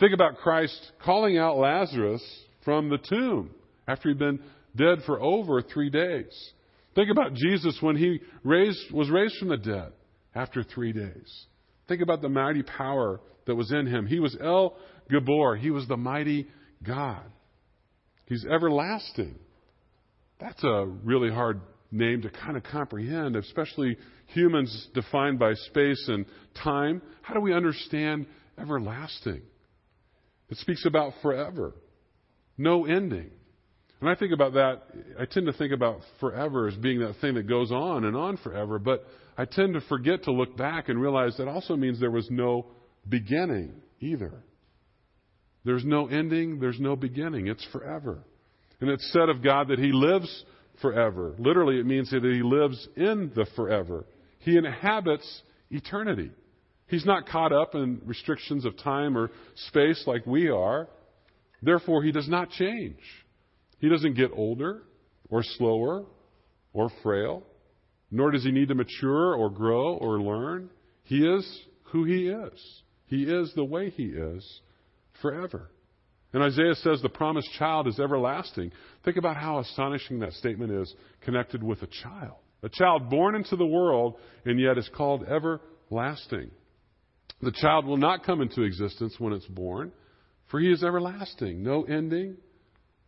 Think 0.00 0.14
about 0.14 0.38
Christ 0.38 0.92
calling 1.04 1.36
out 1.38 1.58
Lazarus 1.58 2.22
from 2.64 2.88
the 2.88 2.98
tomb 2.98 3.50
after 3.86 4.08
he'd 4.08 4.18
been 4.18 4.40
dead 4.74 5.00
for 5.04 5.20
over 5.20 5.60
three 5.60 5.90
days. 5.90 6.52
Think 6.94 7.10
about 7.10 7.34
Jesus 7.34 7.76
when 7.80 7.96
he 7.96 8.20
raised, 8.42 8.90
was 8.92 9.10
raised 9.10 9.36
from 9.38 9.48
the 9.48 9.56
dead 9.56 9.92
after 10.34 10.62
three 10.62 10.92
days. 10.92 11.46
Think 11.88 12.02
about 12.02 12.22
the 12.22 12.28
mighty 12.28 12.62
power 12.62 13.20
that 13.46 13.54
was 13.54 13.72
in 13.72 13.86
him. 13.86 14.06
He 14.06 14.20
was 14.20 14.36
El 14.40 14.76
Gabor. 15.10 15.56
He 15.56 15.70
was 15.70 15.88
the 15.88 15.96
mighty 15.96 16.48
God. 16.82 17.22
He's 18.26 18.44
everlasting. 18.44 19.36
That's 20.38 20.62
a 20.62 20.86
really 21.02 21.30
hard 21.30 21.60
name 21.90 22.22
to 22.22 22.30
kind 22.30 22.56
of 22.56 22.62
comprehend, 22.62 23.36
especially 23.36 23.96
humans 24.26 24.88
defined 24.94 25.38
by 25.38 25.54
space 25.54 26.04
and 26.08 26.26
time. 26.62 27.00
How 27.22 27.34
do 27.34 27.40
we 27.40 27.54
understand 27.54 28.26
everlasting? 28.60 29.40
It 30.50 30.58
speaks 30.58 30.84
about 30.86 31.14
forever, 31.22 31.74
no 32.56 32.84
ending. 32.84 33.30
And 34.00 34.08
I 34.08 34.14
think 34.14 34.32
about 34.32 34.52
that, 34.52 34.82
I 35.18 35.24
tend 35.24 35.46
to 35.46 35.52
think 35.52 35.72
about 35.72 36.00
forever 36.20 36.68
as 36.68 36.74
being 36.76 37.00
that 37.00 37.16
thing 37.20 37.34
that 37.34 37.48
goes 37.48 37.72
on 37.72 38.04
and 38.04 38.14
on 38.14 38.36
forever, 38.36 38.78
but 38.78 39.04
I 39.38 39.44
tend 39.44 39.74
to 39.74 39.80
forget 39.82 40.24
to 40.24 40.32
look 40.32 40.56
back 40.56 40.88
and 40.88 41.00
realize 41.00 41.36
that 41.36 41.46
also 41.46 41.76
means 41.76 42.00
there 42.00 42.10
was 42.10 42.28
no 42.28 42.66
beginning 43.08 43.72
either. 44.00 44.32
There's 45.64 45.84
no 45.84 46.08
ending, 46.08 46.58
there's 46.58 46.80
no 46.80 46.96
beginning. 46.96 47.46
It's 47.46 47.64
forever. 47.70 48.18
And 48.80 48.90
it's 48.90 49.12
said 49.12 49.28
of 49.28 49.42
God 49.42 49.68
that 49.68 49.78
He 49.78 49.92
lives 49.92 50.44
forever. 50.82 51.36
Literally, 51.38 51.78
it 51.78 51.86
means 51.86 52.10
that 52.10 52.24
He 52.24 52.42
lives 52.42 52.88
in 52.96 53.30
the 53.36 53.46
forever. 53.54 54.06
He 54.40 54.56
inhabits 54.56 55.42
eternity. 55.70 56.32
He's 56.88 57.06
not 57.06 57.28
caught 57.28 57.52
up 57.52 57.76
in 57.76 58.00
restrictions 58.04 58.64
of 58.64 58.76
time 58.78 59.16
or 59.16 59.30
space 59.68 60.02
like 60.06 60.26
we 60.26 60.48
are. 60.48 60.88
Therefore, 61.62 62.02
He 62.02 62.10
does 62.10 62.28
not 62.28 62.50
change. 62.50 62.98
He 63.78 63.88
doesn't 63.88 64.14
get 64.14 64.32
older 64.34 64.82
or 65.30 65.44
slower 65.44 66.06
or 66.72 66.90
frail, 67.04 67.44
nor 68.10 68.30
does 68.30 68.44
He 68.44 68.50
need 68.50 68.68
to 68.68 68.74
mature 68.74 69.34
or 69.34 69.50
grow 69.50 69.94
or 69.94 70.20
learn. 70.20 70.70
He 71.04 71.26
is 71.26 71.60
who 71.84 72.04
He 72.04 72.28
is. 72.28 72.82
He 73.06 73.22
is 73.22 73.52
the 73.54 73.64
way 73.64 73.90
He 73.90 74.04
is 74.04 74.60
forever. 75.20 75.70
And 76.32 76.42
Isaiah 76.42 76.74
says 76.74 77.00
the 77.00 77.08
promised 77.08 77.50
child 77.58 77.88
is 77.88 77.98
everlasting. 77.98 78.72
Think 79.04 79.16
about 79.16 79.36
how 79.36 79.60
astonishing 79.60 80.18
that 80.20 80.34
statement 80.34 80.70
is 80.72 80.94
connected 81.22 81.62
with 81.62 81.82
a 81.82 81.88
child. 82.02 82.36
A 82.62 82.68
child 82.68 83.08
born 83.08 83.34
into 83.34 83.56
the 83.56 83.66
world 83.66 84.16
and 84.44 84.60
yet 84.60 84.76
is 84.76 84.90
called 84.94 85.24
everlasting. 85.24 86.50
The 87.40 87.52
child 87.52 87.86
will 87.86 87.96
not 87.96 88.24
come 88.24 88.42
into 88.42 88.62
existence 88.62 89.14
when 89.18 89.32
it's 89.32 89.46
born, 89.46 89.92
for 90.50 90.58
he 90.60 90.70
is 90.70 90.82
everlasting. 90.82 91.62
No 91.62 91.84
ending, 91.84 92.36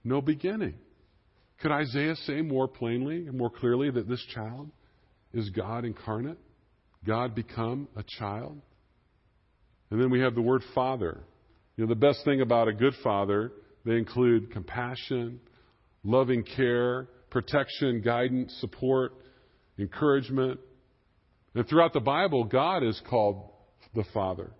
no 0.05 0.23
beginning. 0.23 0.75
Could 1.61 1.73
Isaiah 1.73 2.17
say 2.17 2.41
more 2.41 2.69
plainly 2.69 3.27
and 3.27 3.37
more 3.37 3.51
clearly 3.51 3.91
that 3.91 4.09
this 4.09 4.25
child 4.35 4.71
is 5.33 5.51
God 5.51 5.85
incarnate? 5.85 6.39
God 7.07 7.35
become 7.35 7.89
a 7.97 8.05
child? 8.19 8.61
And 9.91 10.01
then 10.01 10.11
we 10.11 10.21
have 10.21 10.35
the 10.35 10.43
word 10.43 10.63
father. 10.75 11.21
You 11.77 11.85
know, 11.85 11.89
the 11.89 12.01
best 12.01 12.25
thing 12.25 12.41
about 12.41 12.69
a 12.69 12.73
good 12.73 12.95
father, 13.03 13.53
they 13.85 13.97
include 13.97 14.53
compassion, 14.53 15.41
loving 16.05 16.45
care, 16.45 17.09
protection, 17.31 18.03
guidance, 18.03 18.55
support, 18.61 19.13
encouragement. 19.79 20.61
And 21.55 21.67
throughout 21.67 21.93
the 21.93 22.01
Bible, 22.01 22.45
God 22.45 22.83
is 22.83 23.01
called 23.09 23.51
the 23.95 24.05
Father. 24.13 24.53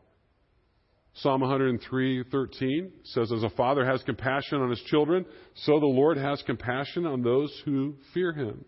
Psalm 1.15 1.43
103:13 1.43 2.93
says, 3.03 3.33
"As 3.33 3.43
a 3.43 3.51
father 3.51 3.85
has 3.85 4.03
compassion 4.05 4.61
on 4.61 4.71
his 4.71 4.81
children, 4.83 5.27
so 5.55 5.81
the 5.81 5.87
Lord 5.87 6.17
has 6.17 6.43
compassion 6.43 7.05
on 7.05 7.23
those 7.23 7.53
who 7.65 7.97
fear 8.15 8.33
him." 8.33 8.65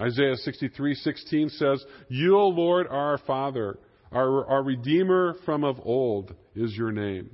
Isaiah 0.00 0.36
63:16 0.36 1.50
says, 1.50 1.84
"You, 2.08 2.36
O 2.36 2.48
Lord, 2.48 2.86
are 2.86 3.12
our 3.12 3.18
Father; 3.18 3.78
our, 4.12 4.44
our 4.46 4.62
Redeemer 4.62 5.34
from 5.44 5.64
of 5.64 5.80
old 5.84 6.34
is 6.54 6.76
your 6.76 6.92
name." 6.92 7.30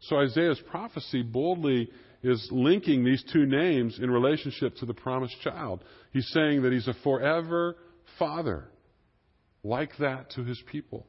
So 0.00 0.16
Isaiah's 0.18 0.60
prophecy 0.70 1.22
boldly 1.22 1.90
is 2.22 2.48
linking 2.50 3.04
these 3.04 3.22
two 3.32 3.46
names 3.46 3.98
in 3.98 4.10
relationship 4.10 4.76
to 4.76 4.86
the 4.86 4.94
promised 4.94 5.40
child. 5.42 5.84
He's 6.12 6.28
saying 6.28 6.62
that 6.62 6.72
he's 6.72 6.88
a 6.88 6.94
forever 6.94 7.76
father, 8.18 8.68
like 9.62 9.96
that 9.98 10.30
to 10.30 10.44
his 10.44 10.60
people. 10.70 11.06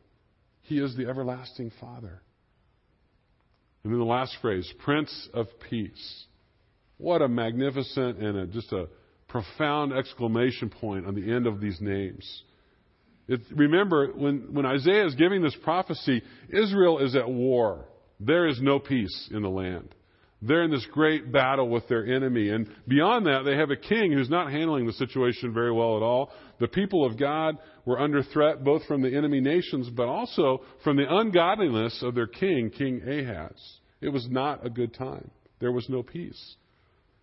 He 0.62 0.80
is 0.80 0.95
the 0.95 1.08
everlasting 1.08 1.72
father. 1.80 2.22
And 3.84 3.93
then 3.93 4.00
the 4.00 4.06
last 4.06 4.36
phrase, 4.41 4.72
Prince 4.80 5.30
of 5.34 5.48
Peace. 5.69 6.26
What 6.98 7.22
a 7.22 7.28
magnificent 7.28 8.19
and 8.19 8.38
a, 8.38 8.48
just 8.48 8.72
a 8.74 8.89
profound 9.30 9.94
exclamation 9.94 10.70
point 10.70 11.06
on 11.06 11.15
the 11.15 11.32
end 11.32 11.48
of 11.48 11.62
these 11.62 11.80
names. 11.80 12.44
It, 13.28 13.42
remember, 13.56 14.08
when, 14.08 14.54
when 14.54 14.65
Isaiah 14.65 15.06
is 15.06 15.15
giving 15.15 15.44
this 15.44 15.56
prophecy, 15.63 16.22
Israel 16.50 17.00
is 17.00 17.15
at 17.15 17.30
war. 17.30 17.86
There 18.20 18.48
is 18.48 18.60
no 18.62 18.80
peace 18.80 19.30
in 19.32 19.44
the 19.44 19.50
land. 19.50 19.94
They're 20.42 20.63
in 20.63 20.72
this 20.72 20.88
great 20.92 21.32
battle 21.32 21.70
with 21.70 21.88
their 21.88 22.06
enemy. 22.06 22.50
And 22.50 22.70
beyond 22.88 23.26
that, 23.26 23.44
they 23.44 23.56
have 23.56 23.72
a 23.72 23.76
king 23.76 24.12
who's 24.12 24.30
not 24.30 24.52
handling 24.52 24.88
the 24.88 24.94
situation 24.94 25.54
very 25.54 25.72
well 25.72 25.98
at 25.98 26.04
all. 26.04 26.32
The 26.60 26.68
people 26.68 27.06
of 27.06 27.20
God 27.20 27.58
were 27.86 28.00
under 28.00 28.24
threat 28.24 28.63
both 28.63 28.86
from 28.86 29.02
the 29.02 29.15
enemy 29.15 29.42
nations, 29.42 29.89
but 29.89 30.08
also 30.08 30.62
from 30.84 30.96
the 30.96 31.06
ungodliness 31.08 32.02
of 32.02 32.15
their 32.15 32.28
king, 32.28 32.72
King 32.76 33.02
Ahaz. 33.02 33.80
It 34.02 34.10
was 34.10 34.28
not 34.30 34.65
a 34.65 34.70
good 34.70 34.94
time. 34.94 35.30
There 35.60 35.74
was 35.74 35.89
no 35.89 36.04
peace. 36.04 36.56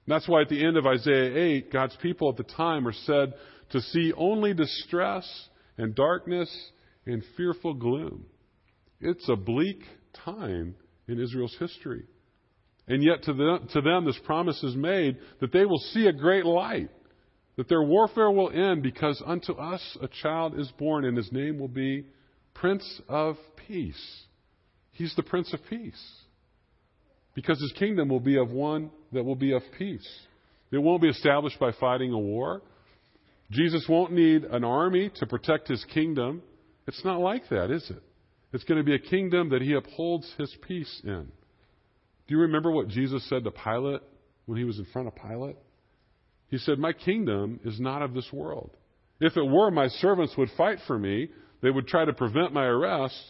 That's 0.07 0.29
why 0.29 0.43
at 0.43 0.49
the 0.49 0.65
end 0.65 0.77
of 0.77 0.87
Isaiah 0.87 1.37
8, 1.37 1.73
God's 1.73 1.97
people 2.01 2.31
at 2.31 2.37
the 2.37 2.53
time 2.55 2.87
are 2.87 2.93
said 2.93 3.35
to 3.71 3.81
see 3.81 4.13
only 4.17 4.55
distress 4.55 5.49
and 5.77 5.95
darkness 5.95 6.49
and 7.07 7.23
fearful 7.37 7.75
gloom. 7.75 8.27
It's 9.01 9.29
a 9.29 9.37
bleak 9.37 9.83
time 10.25 10.77
in 11.09 11.21
Israel's 11.21 11.57
history. 11.59 12.05
And 12.89 13.03
yet 13.03 13.25
to 13.25 13.33
to 13.73 13.81
them, 13.81 14.05
this 14.05 14.19
promise 14.25 14.63
is 14.63 14.77
made 14.77 15.19
that 15.41 15.53
they 15.53 15.65
will 15.65 15.81
see 15.93 16.07
a 16.07 16.13
great 16.13 16.45
light, 16.45 16.91
that 17.57 17.69
their 17.69 17.83
warfare 17.83 18.31
will 18.31 18.51
end 18.51 18.83
because 18.83 19.21
unto 19.27 19.55
us 19.55 19.99
a 20.01 20.09
child 20.23 20.59
is 20.59 20.71
born, 20.79 21.05
and 21.05 21.17
his 21.17 21.33
name 21.33 21.59
will 21.59 21.69
be 21.69 22.07
Prince 22.55 23.01
of 23.09 23.37
Peace. 23.67 24.23
He's 24.93 25.15
the 25.17 25.25
Prince 25.25 25.53
of 25.53 25.61
Peace. 25.69 26.01
Because 27.35 27.61
his 27.61 27.73
kingdom 27.73 28.09
will 28.09 28.21
be 28.21 28.39
of 28.39 28.51
one 28.51 28.91
that 29.13 29.25
will 29.25 29.37
be 29.37 29.53
of 29.53 29.63
peace. 29.79 30.07
It 30.71 30.79
won't 30.79 31.03
be 31.03 31.09
established 31.09 31.59
by 31.59 31.73
fighting 31.73 32.13
a 32.13 32.19
war. 32.19 32.63
Jesus 33.51 33.87
won't 33.89 34.13
need 34.13 34.45
an 34.45 34.65
army 34.65 35.11
to 35.17 35.27
protect 35.27 35.69
his 35.69 35.85
kingdom. 35.95 36.43
It's 36.87 37.05
not 37.05 37.21
like 37.21 37.49
that, 37.51 37.71
is 37.71 37.89
it? 37.91 38.03
It's 38.53 38.65
going 38.65 38.79
to 38.79 38.85
be 38.85 38.95
a 38.95 38.99
kingdom 38.99 39.51
that 39.51 39.63
he 39.63 39.75
upholds 39.75 40.31
his 40.39 40.55
peace 40.67 41.01
in. 41.05 41.27
Do 42.27 42.35
you 42.35 42.41
remember 42.41 42.71
what 42.71 42.89
Jesus 42.89 43.29
said 43.29 43.45
to 43.45 43.51
Pilate 43.51 44.01
when 44.47 44.59
he 44.59 44.65
was 44.65 44.79
in 44.79 44.87
front 44.87 45.09
of 45.09 45.15
Pilate? 45.15 45.57
He 46.49 46.59
said, 46.59 46.79
My 46.79 46.93
kingdom 46.93 47.61
is 47.65 47.79
not 47.79 48.03
of 48.03 48.15
this 48.15 48.29
world. 48.33 48.71
If 49.21 49.37
it 49.37 49.47
were, 49.47 49.71
my 49.71 49.89
servants 49.89 50.37
would 50.37 50.51
fight 50.57 50.79
for 50.87 50.99
me. 50.99 51.29
They 51.63 51.71
would 51.71 51.87
try 51.87 52.05
to 52.05 52.13
prevent 52.13 52.53
my 52.53 52.65
arrest, 52.65 53.21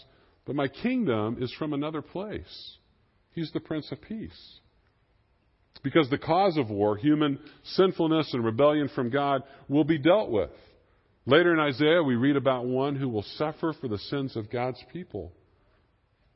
but 0.46 0.56
my 0.56 0.68
kingdom 0.68 1.38
is 1.40 1.52
from 1.58 1.72
another 1.72 2.02
place. 2.02 2.76
He's 3.32 3.52
the 3.52 3.60
Prince 3.60 3.90
of 3.92 4.00
Peace. 4.00 4.60
Because 5.86 6.10
the 6.10 6.18
cause 6.18 6.56
of 6.56 6.68
war, 6.68 6.96
human 6.96 7.38
sinfulness 7.62 8.34
and 8.34 8.44
rebellion 8.44 8.88
from 8.92 9.08
God, 9.08 9.44
will 9.68 9.84
be 9.84 9.98
dealt 9.98 10.30
with. 10.30 10.50
Later 11.26 11.54
in 11.54 11.60
Isaiah, 11.60 12.02
we 12.02 12.16
read 12.16 12.34
about 12.34 12.66
one 12.66 12.96
who 12.96 13.08
will 13.08 13.22
suffer 13.36 13.72
for 13.72 13.86
the 13.86 13.98
sins 13.98 14.34
of 14.34 14.50
God's 14.50 14.82
people, 14.92 15.32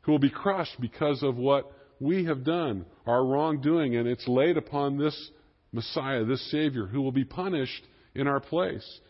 who 0.02 0.12
will 0.12 0.20
be 0.20 0.30
crushed 0.30 0.80
because 0.80 1.24
of 1.24 1.36
what 1.36 1.72
we 1.98 2.26
have 2.26 2.44
done, 2.44 2.86
our 3.08 3.26
wrongdoing, 3.26 3.96
and 3.96 4.06
it's 4.06 4.28
laid 4.28 4.56
upon 4.56 4.98
this 4.98 5.30
Messiah, 5.72 6.24
this 6.24 6.48
Savior, 6.52 6.86
who 6.86 7.02
will 7.02 7.10
be 7.10 7.24
punished 7.24 7.82
in 8.14 8.28
our 8.28 8.38
place. 8.38 9.00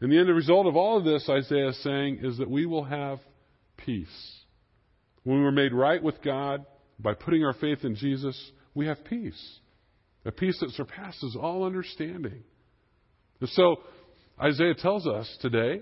And 0.00 0.12
the 0.12 0.18
end 0.20 0.28
result 0.28 0.68
of 0.68 0.76
all 0.76 0.98
of 0.98 1.04
this, 1.04 1.28
Isaiah 1.28 1.70
is 1.70 1.82
saying, 1.82 2.20
is 2.22 2.38
that 2.38 2.48
we 2.48 2.66
will 2.66 2.84
have 2.84 3.18
peace. 3.76 4.36
When 5.24 5.42
we're 5.42 5.50
made 5.50 5.72
right 5.72 6.00
with 6.00 6.22
God 6.22 6.64
by 7.00 7.14
putting 7.14 7.44
our 7.44 7.54
faith 7.54 7.80
in 7.82 7.96
Jesus, 7.96 8.52
we 8.76 8.86
have 8.86 9.04
peace. 9.04 9.58
A 10.28 10.30
peace 10.30 10.58
that 10.60 10.70
surpasses 10.72 11.34
all 11.40 11.64
understanding. 11.64 12.44
And 13.40 13.48
so, 13.48 13.76
Isaiah 14.38 14.74
tells 14.74 15.06
us 15.06 15.26
today, 15.40 15.80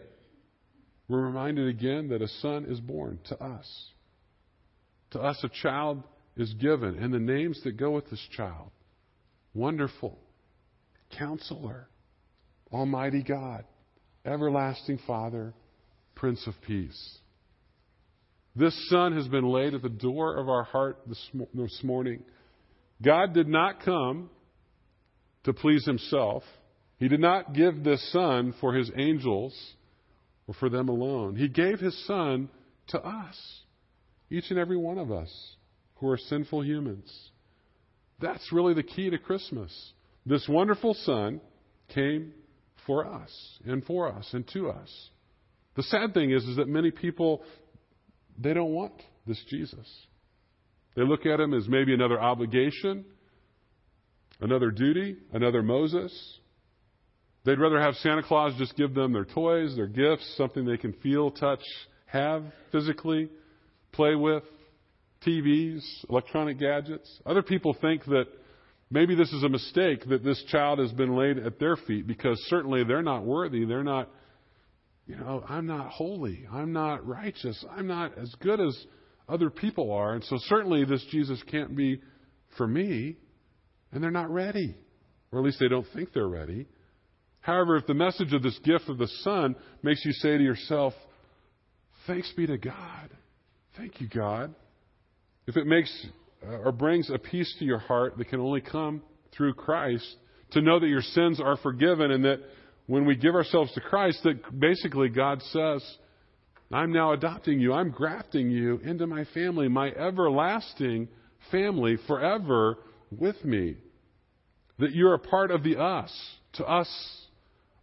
we're 1.09 1.27
reminded 1.27 1.67
again 1.67 2.11
that 2.11 2.23
a 2.23 2.29
son 2.29 2.65
is 2.69 2.79
born 2.79 3.19
to 3.29 3.43
us. 3.43 3.67
To 5.11 5.21
us, 5.21 5.43
a 5.43 5.49
child 5.49 6.05
is 6.37 6.55
given, 6.55 6.97
and 6.97 7.13
the 7.13 7.19
names 7.19 7.61
that 7.65 7.77
go 7.77 7.91
with 7.91 8.09
this 8.09 8.25
child 8.37 8.71
Wonderful, 9.53 10.17
Counselor, 11.19 11.89
Almighty 12.73 13.25
God, 13.25 13.65
Everlasting 14.25 15.01
Father, 15.09 15.55
Prince 16.15 16.47
of 16.47 16.55
Peace. 16.65 17.19
This 18.55 18.77
Son 18.91 19.13
has 19.17 19.27
been 19.27 19.49
laid 19.49 19.75
at 19.75 19.83
the 19.83 19.89
door 19.89 20.37
of 20.37 20.49
our 20.49 20.63
heart 20.63 21.01
this, 21.09 21.31
this 21.53 21.81
morning. 21.83 22.23
God 23.03 23.35
did 23.35 23.49
not 23.49 23.85
come 23.85 24.31
to 25.47 25.53
please 25.53 25.87
himself. 25.87 26.43
He 26.99 27.09
did 27.09 27.21
not 27.21 27.55
give 27.55 27.83
this 27.83 28.13
Son 28.13 28.55
for 28.61 28.75
his 28.75 28.91
angels 28.97 29.55
or 30.47 30.55
for 30.55 30.69
them 30.69 30.89
alone. 30.89 31.37
He 31.37 31.49
gave 31.49 31.81
his 31.81 32.07
Son 32.07 32.49
to 32.89 33.01
us, 33.01 33.61
each 34.31 34.51
and 34.51 34.59
every 34.59 34.77
one 34.77 34.99
of 34.99 35.11
us 35.11 35.31
who 35.97 36.09
are 36.09 36.19
sinful 36.19 36.65
humans. 36.65 37.11
That's 38.21 38.53
really 38.53 38.75
the 38.75 38.83
key 38.83 39.11
to 39.11 39.19
Christmas. 39.19 39.73
This 40.25 40.47
wonderful 40.49 40.95
Son 40.95 41.41
came 41.95 42.33
for 42.87 43.07
us 43.07 43.31
and 43.65 43.85
for 43.85 44.13
us 44.13 44.29
and 44.33 44.47
to 44.49 44.71
us. 44.71 45.11
The 45.77 45.83
sad 45.85 46.15
thing 46.15 46.33
is, 46.33 46.45
is 46.45 46.57
that 46.57 46.69
many 46.69 46.91
people, 46.91 47.43
they 48.39 48.55
don't 48.55 48.73
want 48.73 48.95
this 49.27 49.43
Jesus. 49.49 49.87
They 50.97 51.03
look 51.03 51.27
at 51.27 51.39
him 51.39 51.53
as 51.53 51.69
maybe 51.69 51.93
another 51.93 52.21
obligation, 52.21 53.05
another 54.40 54.70
duty, 54.70 55.16
another 55.33 55.62
Moses. 55.62 56.12
They'd 57.44 57.61
rather 57.61 57.81
have 57.81 57.94
Santa 57.96 58.22
Claus 58.22 58.55
just 58.59 58.77
give 58.77 58.94
them 58.94 59.12
their 59.12 59.25
toys, 59.25 59.77
their 59.77 59.87
gifts, 59.87 60.35
something 60.37 60.64
they 60.64 60.77
can 60.77 60.92
feel, 60.94 61.31
touch, 61.31 61.62
have 62.07 62.42
physically, 62.72 63.29
play 63.92 64.14
with, 64.14 64.42
TVs, 65.27 65.83
electronic 66.09 66.59
gadgets. 66.59 67.09
Other 67.25 67.42
people 67.42 67.77
think 67.81 68.05
that 68.07 68.27
maybe 68.90 69.14
this 69.14 69.33
is 69.33 69.42
a 69.42 69.49
mistake 69.49 70.09
that 70.09 70.25
this 70.25 70.42
child 70.49 70.79
has 70.79 70.92
been 70.92 71.16
laid 71.16 71.38
at 71.38 71.59
their 71.59 71.77
feet 71.77 72.07
because 72.07 72.38
certainly 72.49 72.85
they're 72.85 73.03
not 73.03 73.25
worthy. 73.25 73.64
They're 73.64 73.85
not, 73.85 74.09
you 75.07 75.16
know, 75.16 75.44
I'm 75.49 75.66
not 75.66 75.88
holy. 75.88 76.46
I'm 76.53 76.72
not 76.72 77.07
righteous. 77.07 77.64
I'm 77.70 77.87
not 77.87 78.18
as 78.18 78.35
good 78.40 78.61
as 78.61 78.77
other 79.29 79.51
people 79.51 79.92
are. 79.92 80.14
And 80.14 80.25
so 80.25 80.37
certainly 80.46 80.85
this 80.85 81.05
Jesus 81.11 81.42
can't 81.51 81.77
be 81.77 82.01
for 82.57 82.66
me. 82.66 83.16
And 83.92 84.03
they're 84.03 84.11
not 84.11 84.31
ready. 84.31 84.77
Or 85.33 85.38
at 85.38 85.44
least 85.44 85.59
they 85.61 85.68
don't 85.68 85.87
think 85.94 86.12
they're 86.12 86.29
ready. 86.29 86.66
However, 87.40 87.77
if 87.77 87.87
the 87.87 87.94
message 87.94 88.33
of 88.33 88.42
this 88.42 88.59
gift 88.64 88.88
of 88.88 88.99
the 88.99 89.09
Son 89.22 89.55
makes 89.83 90.05
you 90.05 90.12
say 90.12 90.37
to 90.37 90.42
yourself, 90.42 90.94
Thanks 92.07 92.33
be 92.37 92.46
to 92.46 92.59
God. 92.59 93.11
Thank 93.77 94.01
you, 94.01 94.09
God. 94.09 94.55
If 95.46 95.57
it 95.57 95.66
makes 95.66 96.07
uh, 96.46 96.59
or 96.59 96.72
brings 96.72 97.11
a 97.11 97.18
peace 97.18 97.55
to 97.59 97.64
your 97.64 97.79
heart 97.79 98.16
that 98.18 98.29
can 98.29 98.40
only 98.40 98.61
come 98.61 99.03
through 99.37 99.55
Christ, 99.55 100.16
to 100.53 100.61
know 100.61 100.79
that 100.79 100.87
your 100.87 101.03
sins 101.03 101.40
are 101.40 101.57
forgiven 101.57 102.11
and 102.12 102.25
that 102.25 102.40
when 102.87 103.05
we 103.05 103.16
give 103.16 103.35
ourselves 103.35 103.72
to 103.75 103.81
Christ, 103.81 104.20
that 104.22 104.59
basically 104.59 105.09
God 105.09 105.42
says, 105.42 105.85
I'm 106.72 106.92
now 106.92 107.12
adopting 107.12 107.61
you. 107.61 107.72
I'm 107.72 107.90
grafting 107.90 108.51
you 108.51 108.79
into 108.79 109.07
my 109.07 109.25
family, 109.35 109.68
my 109.68 109.88
everlasting 109.90 111.09
family, 111.51 111.96
forever 112.07 112.79
with 113.18 113.44
me. 113.44 113.76
That 114.79 114.92
you're 114.92 115.14
a 115.14 115.18
part 115.18 115.50
of 115.50 115.62
the 115.62 115.79
us. 115.79 116.12
To 116.55 116.64
us, 116.64 116.88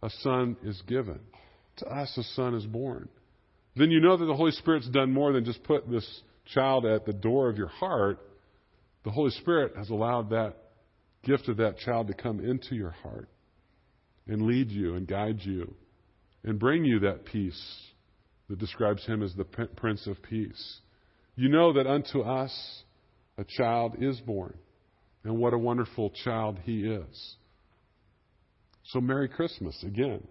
a 0.02 0.10
son 0.22 0.56
is 0.64 0.80
given. 0.86 1.20
To 1.78 1.86
us, 1.86 2.16
a 2.16 2.22
son 2.34 2.54
is 2.54 2.66
born. 2.66 3.08
Then 3.76 3.90
you 3.90 4.00
know 4.00 4.16
that 4.16 4.24
the 4.24 4.34
Holy 4.34 4.52
Spirit's 4.52 4.88
done 4.88 5.12
more 5.12 5.32
than 5.32 5.44
just 5.44 5.62
put 5.64 5.90
this 5.90 6.08
child 6.46 6.86
at 6.86 7.04
the 7.04 7.12
door 7.12 7.48
of 7.48 7.56
your 7.56 7.68
heart. 7.68 8.18
The 9.04 9.10
Holy 9.10 9.30
Spirit 9.32 9.76
has 9.76 9.90
allowed 9.90 10.30
that 10.30 10.56
gift 11.24 11.48
of 11.48 11.56
that 11.56 11.78
child 11.78 12.06
to 12.08 12.14
come 12.14 12.40
into 12.40 12.74
your 12.74 12.90
heart 12.90 13.28
and 14.26 14.42
lead 14.42 14.70
you 14.70 14.94
and 14.94 15.06
guide 15.06 15.40
you 15.40 15.74
and 16.44 16.58
bring 16.58 16.84
you 16.84 17.00
that 17.00 17.24
peace 17.24 17.60
that 18.48 18.58
describes 18.58 19.04
him 19.06 19.22
as 19.22 19.34
the 19.34 19.44
Prince 19.44 20.06
of 20.06 20.22
Peace. 20.22 20.80
You 21.34 21.48
know 21.48 21.72
that 21.72 21.86
unto 21.86 22.20
us 22.20 22.82
a 23.38 23.44
child 23.44 23.96
is 24.00 24.20
born, 24.20 24.54
and 25.24 25.38
what 25.38 25.54
a 25.54 25.58
wonderful 25.58 26.10
child 26.10 26.58
he 26.64 26.84
is. 26.84 27.36
So, 28.84 29.00
Merry 29.00 29.28
Christmas 29.28 29.82
again. 29.82 30.22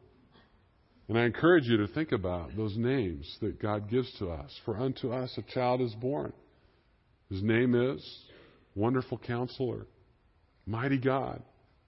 And 1.10 1.18
I 1.18 1.26
encourage 1.26 1.66
you 1.66 1.78
to 1.78 1.88
think 1.88 2.12
about 2.12 2.56
those 2.56 2.78
names 2.78 3.38
that 3.42 3.62
God 3.62 3.90
gives 3.90 4.12
to 4.20 4.30
us. 4.30 4.52
For 4.64 4.78
unto 4.78 5.12
us 5.12 5.38
a 5.38 5.54
child 5.54 5.82
is 5.82 5.94
born. 5.96 6.32
His 7.30 7.44
name 7.44 7.76
is 7.76 8.04
Wonderful 8.76 9.18
Counselor, 9.18 9.88
Mighty 10.66 10.98
God, 10.98 11.42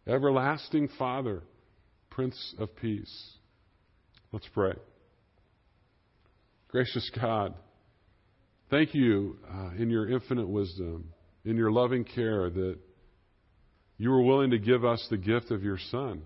Everlasting 0.08 0.90
Father, 0.98 1.44
Prince 2.10 2.56
of 2.60 2.76
Peace. 2.76 3.32
Let's 4.32 4.48
pray. 4.54 4.74
Gracious 6.70 7.10
God, 7.20 7.54
thank 8.70 8.94
you 8.94 9.38
uh, 9.50 9.72
in 9.78 9.90
your 9.90 10.10
infinite 10.10 10.48
wisdom, 10.48 11.06
in 11.46 11.56
your 11.56 11.72
loving 11.72 12.04
care, 12.04 12.50
that 12.50 12.78
you 13.98 14.10
were 14.10 14.22
willing 14.22 14.52
to 14.52 14.60
give 14.60 14.84
us 14.84 15.06
the 15.10 15.18
gift 15.18 15.52
of 15.52 15.64
your 15.64 15.78
Son. 15.90 16.22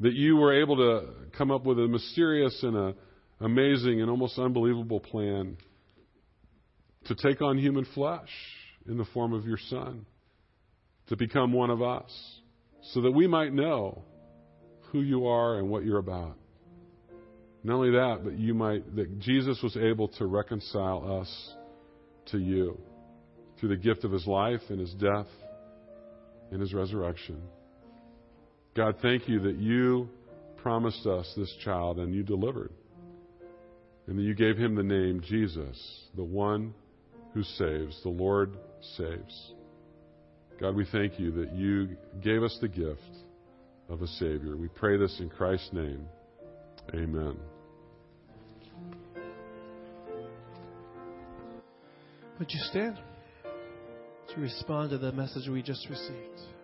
That 0.00 0.12
you 0.12 0.36
were 0.36 0.62
able 0.62 0.76
to 0.76 1.08
come 1.36 1.50
up 1.50 1.64
with 1.64 1.78
a 1.78 1.86
mysterious 1.86 2.62
and 2.62 2.76
a 2.76 2.94
amazing 3.40 4.00
and 4.00 4.10
almost 4.10 4.38
unbelievable 4.38 5.00
plan 5.00 5.56
to 7.06 7.14
take 7.14 7.40
on 7.40 7.56
human 7.58 7.86
flesh 7.94 8.28
in 8.86 8.98
the 8.98 9.04
form 9.06 9.32
of 9.32 9.46
your 9.46 9.58
Son, 9.68 10.04
to 11.08 11.16
become 11.16 11.52
one 11.52 11.70
of 11.70 11.82
us, 11.82 12.10
so 12.92 13.02
that 13.02 13.10
we 13.10 13.26
might 13.26 13.52
know 13.52 14.02
who 14.90 15.00
you 15.00 15.26
are 15.26 15.58
and 15.58 15.70
what 15.70 15.84
you're 15.84 15.98
about. 15.98 16.36
Not 17.62 17.74
only 17.74 17.90
that, 17.92 18.20
but 18.24 18.38
you 18.38 18.54
might, 18.54 18.94
that 18.96 19.18
Jesus 19.18 19.60
was 19.62 19.76
able 19.76 20.08
to 20.08 20.26
reconcile 20.26 21.20
us 21.20 21.54
to 22.26 22.38
you 22.38 22.78
through 23.58 23.70
the 23.70 23.76
gift 23.76 24.04
of 24.04 24.12
his 24.12 24.26
life 24.26 24.60
and 24.68 24.80
his 24.80 24.92
death 24.94 25.26
and 26.50 26.60
his 26.60 26.74
resurrection. 26.74 27.40
God, 28.74 28.96
thank 29.02 29.28
you 29.28 29.40
that 29.40 29.56
you 29.56 30.08
promised 30.62 31.06
us 31.06 31.32
this 31.36 31.52
child 31.64 31.98
and 31.98 32.14
you 32.14 32.22
delivered. 32.22 32.72
And 34.06 34.18
that 34.18 34.22
you 34.22 34.34
gave 34.34 34.56
him 34.56 34.74
the 34.74 34.82
name 34.82 35.20
Jesus, 35.20 36.06
the 36.16 36.24
one 36.24 36.74
who 37.32 37.42
saves, 37.42 38.00
the 38.02 38.08
Lord 38.08 38.56
saves. 38.96 39.52
God, 40.60 40.74
we 40.74 40.84
thank 40.90 41.18
you 41.18 41.30
that 41.32 41.52
you 41.54 41.96
gave 42.22 42.42
us 42.42 42.56
the 42.60 42.68
gift 42.68 43.00
of 43.88 44.02
a 44.02 44.06
Savior. 44.06 44.56
We 44.56 44.68
pray 44.68 44.96
this 44.96 45.16
in 45.20 45.30
Christ's 45.30 45.72
name. 45.72 46.06
Amen. 46.94 47.36
Would 52.38 52.50
you 52.50 52.60
stand 52.70 52.98
to 54.34 54.40
respond 54.40 54.90
to 54.90 54.98
the 54.98 55.12
message 55.12 55.48
we 55.48 55.62
just 55.62 55.88
received? 55.88 56.59